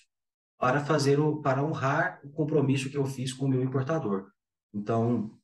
para 0.59 0.85
fazer 0.85 1.19
o, 1.21 1.41
para 1.41 1.63
honrar 1.63 2.21
o 2.25 2.31
compromisso 2.31 2.91
que 2.91 2.97
eu 2.97 3.05
fiz 3.05 3.33
com 3.33 3.47
o 3.47 3.49
meu 3.49 3.63
importador. 3.63 4.31
Então, 4.73 5.39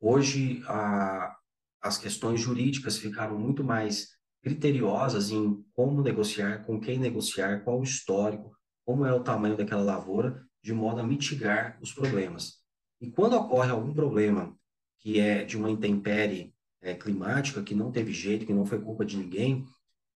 hoje 0.00 0.62
a, 0.66 1.36
as 1.80 1.98
questões 1.98 2.40
jurídicas 2.40 2.96
ficaram 2.98 3.38
muito 3.38 3.62
mais 3.62 4.08
criteriosas 4.42 5.30
em 5.30 5.62
como 5.72 6.02
negociar, 6.02 6.64
com 6.64 6.80
quem 6.80 6.98
negociar, 6.98 7.62
qual 7.62 7.80
o 7.80 7.84
histórico, 7.84 8.56
como 8.84 9.04
é 9.04 9.12
o 9.12 9.22
tamanho 9.22 9.56
daquela 9.56 9.82
lavoura, 9.82 10.42
de 10.62 10.72
modo 10.72 11.00
a 11.00 11.04
mitigar 11.04 11.78
os 11.80 11.92
problemas. 11.92 12.60
E 13.00 13.10
quando 13.10 13.34
ocorre 13.34 13.70
algum 13.70 13.94
problema 13.94 14.56
que 14.98 15.18
é 15.18 15.44
de 15.44 15.56
uma 15.56 15.70
intempérie 15.70 16.54
é, 16.82 16.94
climática, 16.94 17.62
que 17.62 17.74
não 17.74 17.90
teve 17.90 18.12
jeito, 18.12 18.46
que 18.46 18.52
não 18.52 18.66
foi 18.66 18.80
culpa 18.80 19.04
de 19.04 19.16
ninguém, 19.16 19.64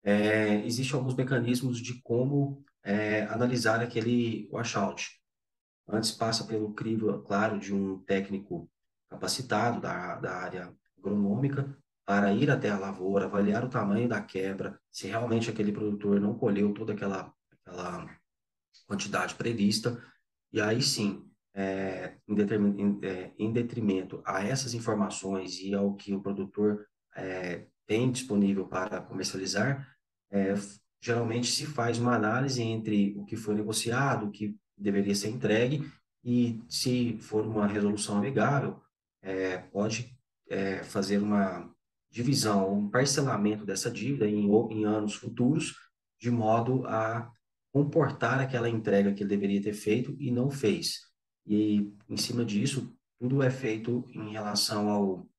é, 0.03 0.65
existem 0.65 0.99
alguns 0.99 1.15
mecanismos 1.15 1.81
de 1.81 2.01
como 2.03 2.65
é, 2.83 3.25
analisar 3.25 3.81
aquele 3.81 4.49
washout. 4.51 5.20
Antes 5.93 6.13
passa 6.13 6.45
pelo 6.45 6.73
crivo, 6.73 7.21
claro, 7.23 7.59
de 7.59 7.75
um 7.75 7.99
técnico 8.05 8.71
capacitado 9.09 9.81
da, 9.81 10.17
da 10.17 10.37
área 10.37 10.73
agronômica 10.97 11.77
para 12.07 12.33
ir 12.33 12.51
até 12.51 12.71
a 12.71 12.79
lavoura, 12.79 13.27
avaliar 13.27 13.65
o 13.65 13.69
tamanho 13.69 14.09
da 14.09 14.21
quebra, 14.21 14.79
se 14.91 15.07
realmente 15.07 15.51
aquele 15.51 15.73
produtor 15.73 16.21
não 16.21 16.35
colheu 16.35 16.73
toda 16.73 16.93
aquela, 16.93 17.33
aquela 17.53 18.09
quantidade 18.87 19.35
prevista, 19.35 20.03
e 20.53 20.61
aí 20.61 20.83
sim, 20.83 21.25
é, 21.55 22.17
em, 22.29 22.35
em, 22.81 22.99
é, 23.03 23.33
em, 23.39 23.53
detrimento 23.53 24.23
a 24.25 24.45
essas 24.45 24.75
informações 24.75 25.61
e 25.61 25.75
ao 25.75 25.95
que 25.95 26.15
o 26.15 26.21
produtor 26.21 26.87
é, 27.17 27.67
tem 27.87 28.11
disponível 28.11 28.67
para 28.67 29.01
comercializar, 29.01 29.97
é, 30.31 30.55
geralmente 31.01 31.51
se 31.51 31.67
faz 31.67 31.99
uma 31.99 32.15
análise 32.15 32.63
entre 32.63 33.15
o 33.17 33.25
que 33.25 33.37
foi 33.37 33.55
negociado, 33.55 34.27
o 34.27 34.31
que 34.31 34.57
deveria 34.81 35.15
ser 35.15 35.29
entregue, 35.29 35.91
e 36.25 36.63
se 36.69 37.19
for 37.19 37.47
uma 37.47 37.67
resolução 37.67 38.19
amigável, 38.19 38.81
é, 39.23 39.59
pode 39.59 40.17
é, 40.49 40.83
fazer 40.83 41.19
uma 41.19 41.71
divisão, 42.11 42.73
um 42.73 42.91
parcelamento 42.91 43.65
dessa 43.65 43.91
dívida 43.91 44.27
em, 44.29 44.49
em 44.71 44.85
anos 44.85 45.15
futuros, 45.15 45.77
de 46.19 46.31
modo 46.31 46.87
a 46.87 47.31
comportar 47.73 48.41
aquela 48.41 48.69
entrega 48.69 49.13
que 49.13 49.23
ele 49.23 49.31
deveria 49.31 49.63
ter 49.63 49.73
feito 49.73 50.15
e 50.19 50.31
não 50.31 50.51
fez. 50.51 51.01
E, 51.47 51.95
em 52.09 52.17
cima 52.17 52.45
disso, 52.45 52.93
tudo 53.19 53.43
é 53.43 53.51
feito 53.51 54.05
em 54.13 54.33
relação 54.33 54.89
ao 54.89 55.31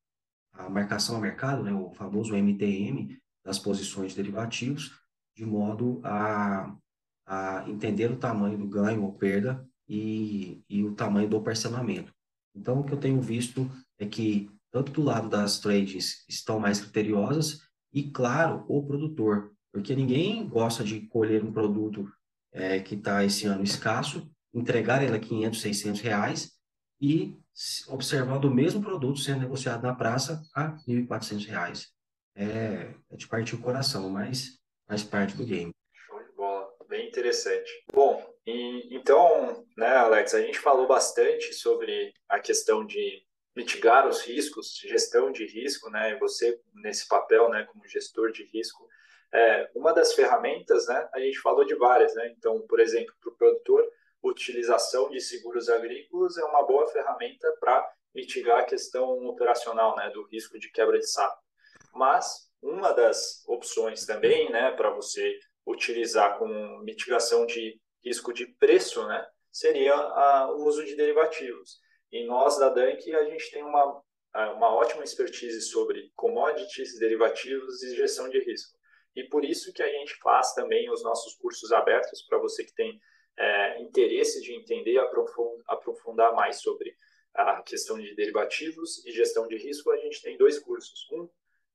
a 0.54 0.70
marcação 0.70 1.16
a 1.16 1.20
mercado, 1.20 1.64
né, 1.64 1.74
o 1.74 1.92
famoso 1.92 2.36
MTM, 2.36 3.18
das 3.44 3.58
posições 3.58 4.14
derivativos, 4.14 4.92
de 5.36 5.46
modo 5.46 6.02
a, 6.04 6.76
a 7.32 7.63
entender 7.65 8.12
o 8.12 8.17
tamanho 8.17 8.58
do 8.58 8.67
ganho 8.67 9.04
ou 9.04 9.13
perda 9.13 9.65
e, 9.88 10.62
e 10.70 10.84
o 10.84 10.94
tamanho 10.94 11.30
do 11.30 11.41
parcelamento. 11.41 12.13
Então, 12.54 12.82
o 12.82 12.84
que 12.84 12.91
eu 12.91 13.00
tenho 13.00 13.22
visto 13.22 13.72
é 13.98 14.06
que, 14.06 14.52
tanto 14.70 14.91
do 14.91 15.02
lado 15.02 15.30
das 15.30 15.58
trades, 15.58 16.26
estão 16.28 16.60
mais 16.60 16.82
criteriosas, 16.82 17.62
e, 17.94 18.04
claro, 18.04 18.65
o 18.67 18.86
produtor, 18.86 19.54
porque 19.72 19.96
ninguém 19.96 20.46
gosta 20.46 20.84
de 20.84 21.08
colher 21.08 21.41
um 21.41 21.54
produto 21.54 22.12
é, 22.52 22.82
que 22.82 22.96
está 22.96 23.24
esse 23.24 23.46
ano 23.46 23.63
escasso, 23.63 24.30
entregar 24.54 25.02
ele 25.02 25.15
a 25.15 25.20
500, 25.20 25.62
600 25.62 26.02
reais 26.02 26.52
e 27.00 27.38
observando 27.88 28.46
o 28.46 28.54
mesmo 28.54 28.82
produto 28.82 29.20
sendo 29.20 29.39
negociado 29.39 29.84
na 29.84 29.96
praça 29.96 30.44
a 30.54 30.76
1.400 30.86 31.46
reais. 31.48 31.88
É, 32.36 32.94
é 33.10 33.15
de 33.15 33.26
partir 33.26 33.56
o 33.56 33.62
coração, 33.62 34.10
mas 34.10 34.60
faz 34.86 35.02
parte 35.02 35.38
do 35.38 35.46
game. 35.46 35.72
Bem 37.02 37.08
interessante. 37.08 37.84
Bom, 37.92 38.24
e, 38.46 38.96
então, 38.96 39.66
né, 39.76 39.88
Alex, 39.88 40.36
a 40.36 40.42
gente 40.42 40.60
falou 40.60 40.86
bastante 40.86 41.52
sobre 41.52 42.14
a 42.30 42.40
questão 42.40 42.86
de 42.86 43.26
mitigar 43.56 44.08
os 44.08 44.22
riscos, 44.22 44.78
gestão 44.78 45.32
de 45.32 45.48
risco, 45.48 45.90
né? 45.90 46.16
Você 46.20 46.62
nesse 46.76 47.08
papel, 47.08 47.50
né, 47.50 47.66
como 47.72 47.88
gestor 47.88 48.32
de 48.32 48.44
risco, 48.44 48.88
é, 49.34 49.68
uma 49.74 49.94
das 49.94 50.14
ferramentas, 50.14 50.86
né? 50.88 51.10
A 51.12 51.20
gente 51.20 51.40
falou 51.40 51.66
de 51.66 51.74
várias, 51.74 52.14
né? 52.14 52.32
Então, 52.38 52.62
por 52.68 52.80
exemplo, 52.80 53.16
para 53.20 53.32
o 53.32 53.36
produtor, 53.36 53.84
utilização 54.22 55.10
de 55.10 55.20
seguros 55.20 55.70
agrícolas 55.70 56.38
é 56.38 56.44
uma 56.44 56.62
boa 56.62 56.88
ferramenta 56.88 57.52
para 57.60 57.92
mitigar 58.14 58.60
a 58.60 58.66
questão 58.66 59.26
operacional, 59.26 59.96
né, 59.96 60.12
do 60.12 60.22
risco 60.28 60.60
de 60.60 60.70
quebra 60.70 61.00
de 61.00 61.10
safra. 61.10 61.42
Mas 61.96 62.48
uma 62.62 62.92
das 62.92 63.44
opções 63.48 64.06
também, 64.06 64.52
né, 64.52 64.72
para 64.74 64.92
você 64.92 65.40
utilizar 65.65 66.38
como 66.38 66.80
mitigação 66.84 67.45
de 67.45 67.80
risco 68.04 68.34
de 68.34 68.47
preço, 68.56 69.06
né, 69.08 69.26
seria 69.52 69.93
a, 69.93 70.52
o 70.52 70.65
uso 70.65 70.84
de 70.84 70.95
derivativos. 70.95 71.80
E 72.12 72.26
nós 72.26 72.58
da 72.58 72.69
Dank 72.69 73.13
a 73.15 73.24
gente 73.26 73.52
tem 73.52 73.63
uma 73.63 74.02
uma 74.34 74.74
ótima 74.74 75.04
expertise 75.04 75.62
sobre 75.62 76.10
commodities, 76.15 76.97
derivativos 76.97 77.84
e 77.84 77.95
gestão 77.95 78.30
de 78.30 78.39
risco. 78.39 78.78
E 79.15 79.26
por 79.26 79.43
isso 79.43 79.74
que 79.74 79.84
a 79.84 79.89
gente 79.89 80.15
faz 80.19 80.54
também 80.54 80.89
os 80.89 81.04
nossos 81.04 81.36
cursos 81.36 81.71
abertos 81.71 82.21
para 82.24 82.38
você 82.38 82.63
que 82.63 82.74
tem 82.74 83.00
é, 83.38 83.82
interesse 83.82 84.41
de 84.41 84.54
entender 84.54 84.93
e 84.93 85.00
aprofundar 85.67 86.34
mais 86.34 86.62
sobre 86.62 86.95
a 87.34 87.62
questão 87.62 88.00
de 88.00 88.13
derivativos 88.15 89.06
e 89.06 89.12
gestão 89.12 89.47
de 89.47 89.58
risco, 89.58 89.91
a 89.91 89.97
gente 89.97 90.21
tem 90.21 90.38
dois 90.38 90.60
cursos. 90.60 91.08
Um 91.12 91.30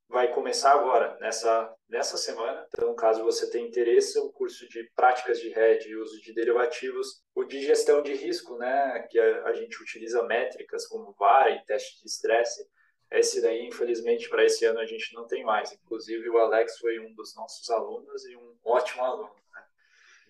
vai 0.08 0.32
começar 0.32 0.72
agora, 0.72 1.16
nessa, 1.20 1.74
nessa 1.88 2.16
semana. 2.16 2.66
Então, 2.68 2.94
caso 2.94 3.24
você 3.24 3.50
tenha 3.50 3.66
interesse, 3.66 4.18
o 4.18 4.30
curso 4.30 4.68
de 4.68 4.90
práticas 4.94 5.40
de 5.40 5.48
hedge 5.56 5.88
e 5.88 5.96
uso 5.96 6.20
de 6.20 6.32
derivativos, 6.32 7.22
o 7.34 7.44
de 7.44 7.62
gestão 7.62 8.02
de 8.02 8.14
risco, 8.14 8.56
né, 8.56 9.06
que 9.10 9.18
a, 9.18 9.44
a 9.44 9.52
gente 9.52 9.80
utiliza 9.82 10.22
métricas 10.24 10.86
como 10.86 11.14
VAR 11.18 11.50
e 11.50 11.64
teste 11.64 12.00
de 12.00 12.06
estresse. 12.06 12.66
Esse 13.10 13.40
daí, 13.40 13.66
infelizmente, 13.66 14.28
para 14.28 14.44
esse 14.44 14.64
ano 14.64 14.80
a 14.80 14.86
gente 14.86 15.14
não 15.14 15.26
tem 15.26 15.44
mais. 15.44 15.72
Inclusive, 15.72 16.28
o 16.28 16.38
Alex 16.38 16.78
foi 16.78 16.98
um 16.98 17.14
dos 17.14 17.34
nossos 17.36 17.68
alunos 17.70 18.24
e 18.26 18.36
um 18.36 18.56
ótimo 18.64 19.04
aluno. 19.04 19.34
Né? 19.52 19.62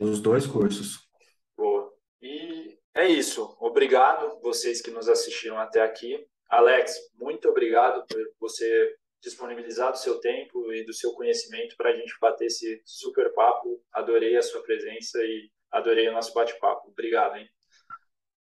Os 0.00 0.20
dois 0.20 0.46
cursos. 0.46 1.08
Boa. 1.56 1.92
E 2.20 2.78
é 2.94 3.06
isso. 3.06 3.56
Obrigado 3.60 4.38
vocês 4.40 4.82
que 4.82 4.90
nos 4.90 5.08
assistiram 5.08 5.58
até 5.58 5.80
aqui. 5.80 6.26
Alex, 6.48 6.94
muito 7.14 7.48
obrigado 7.48 8.04
por 8.06 8.20
você 8.40 8.94
disponibilizar 9.22 9.92
do 9.92 9.98
seu 9.98 10.20
tempo 10.20 10.72
e 10.72 10.84
do 10.84 10.92
seu 10.92 11.12
conhecimento 11.12 11.76
para 11.76 11.90
a 11.90 11.94
gente 11.94 12.14
bater 12.20 12.46
esse 12.46 12.80
super 12.84 13.32
papo. 13.32 13.82
Adorei 13.92 14.36
a 14.36 14.42
sua 14.42 14.62
presença 14.62 15.18
e 15.18 15.50
adorei 15.70 16.08
o 16.08 16.12
nosso 16.12 16.32
bate-papo. 16.32 16.90
Obrigado, 16.90 17.36
hein? 17.36 17.48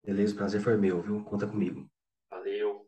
Beleza, 0.04 0.34
o 0.34 0.38
prazer 0.38 0.62
foi 0.62 0.78
meu, 0.78 1.02
viu? 1.02 1.24
Conta 1.24 1.48
comigo. 1.48 1.90
Valeu. 2.30 2.85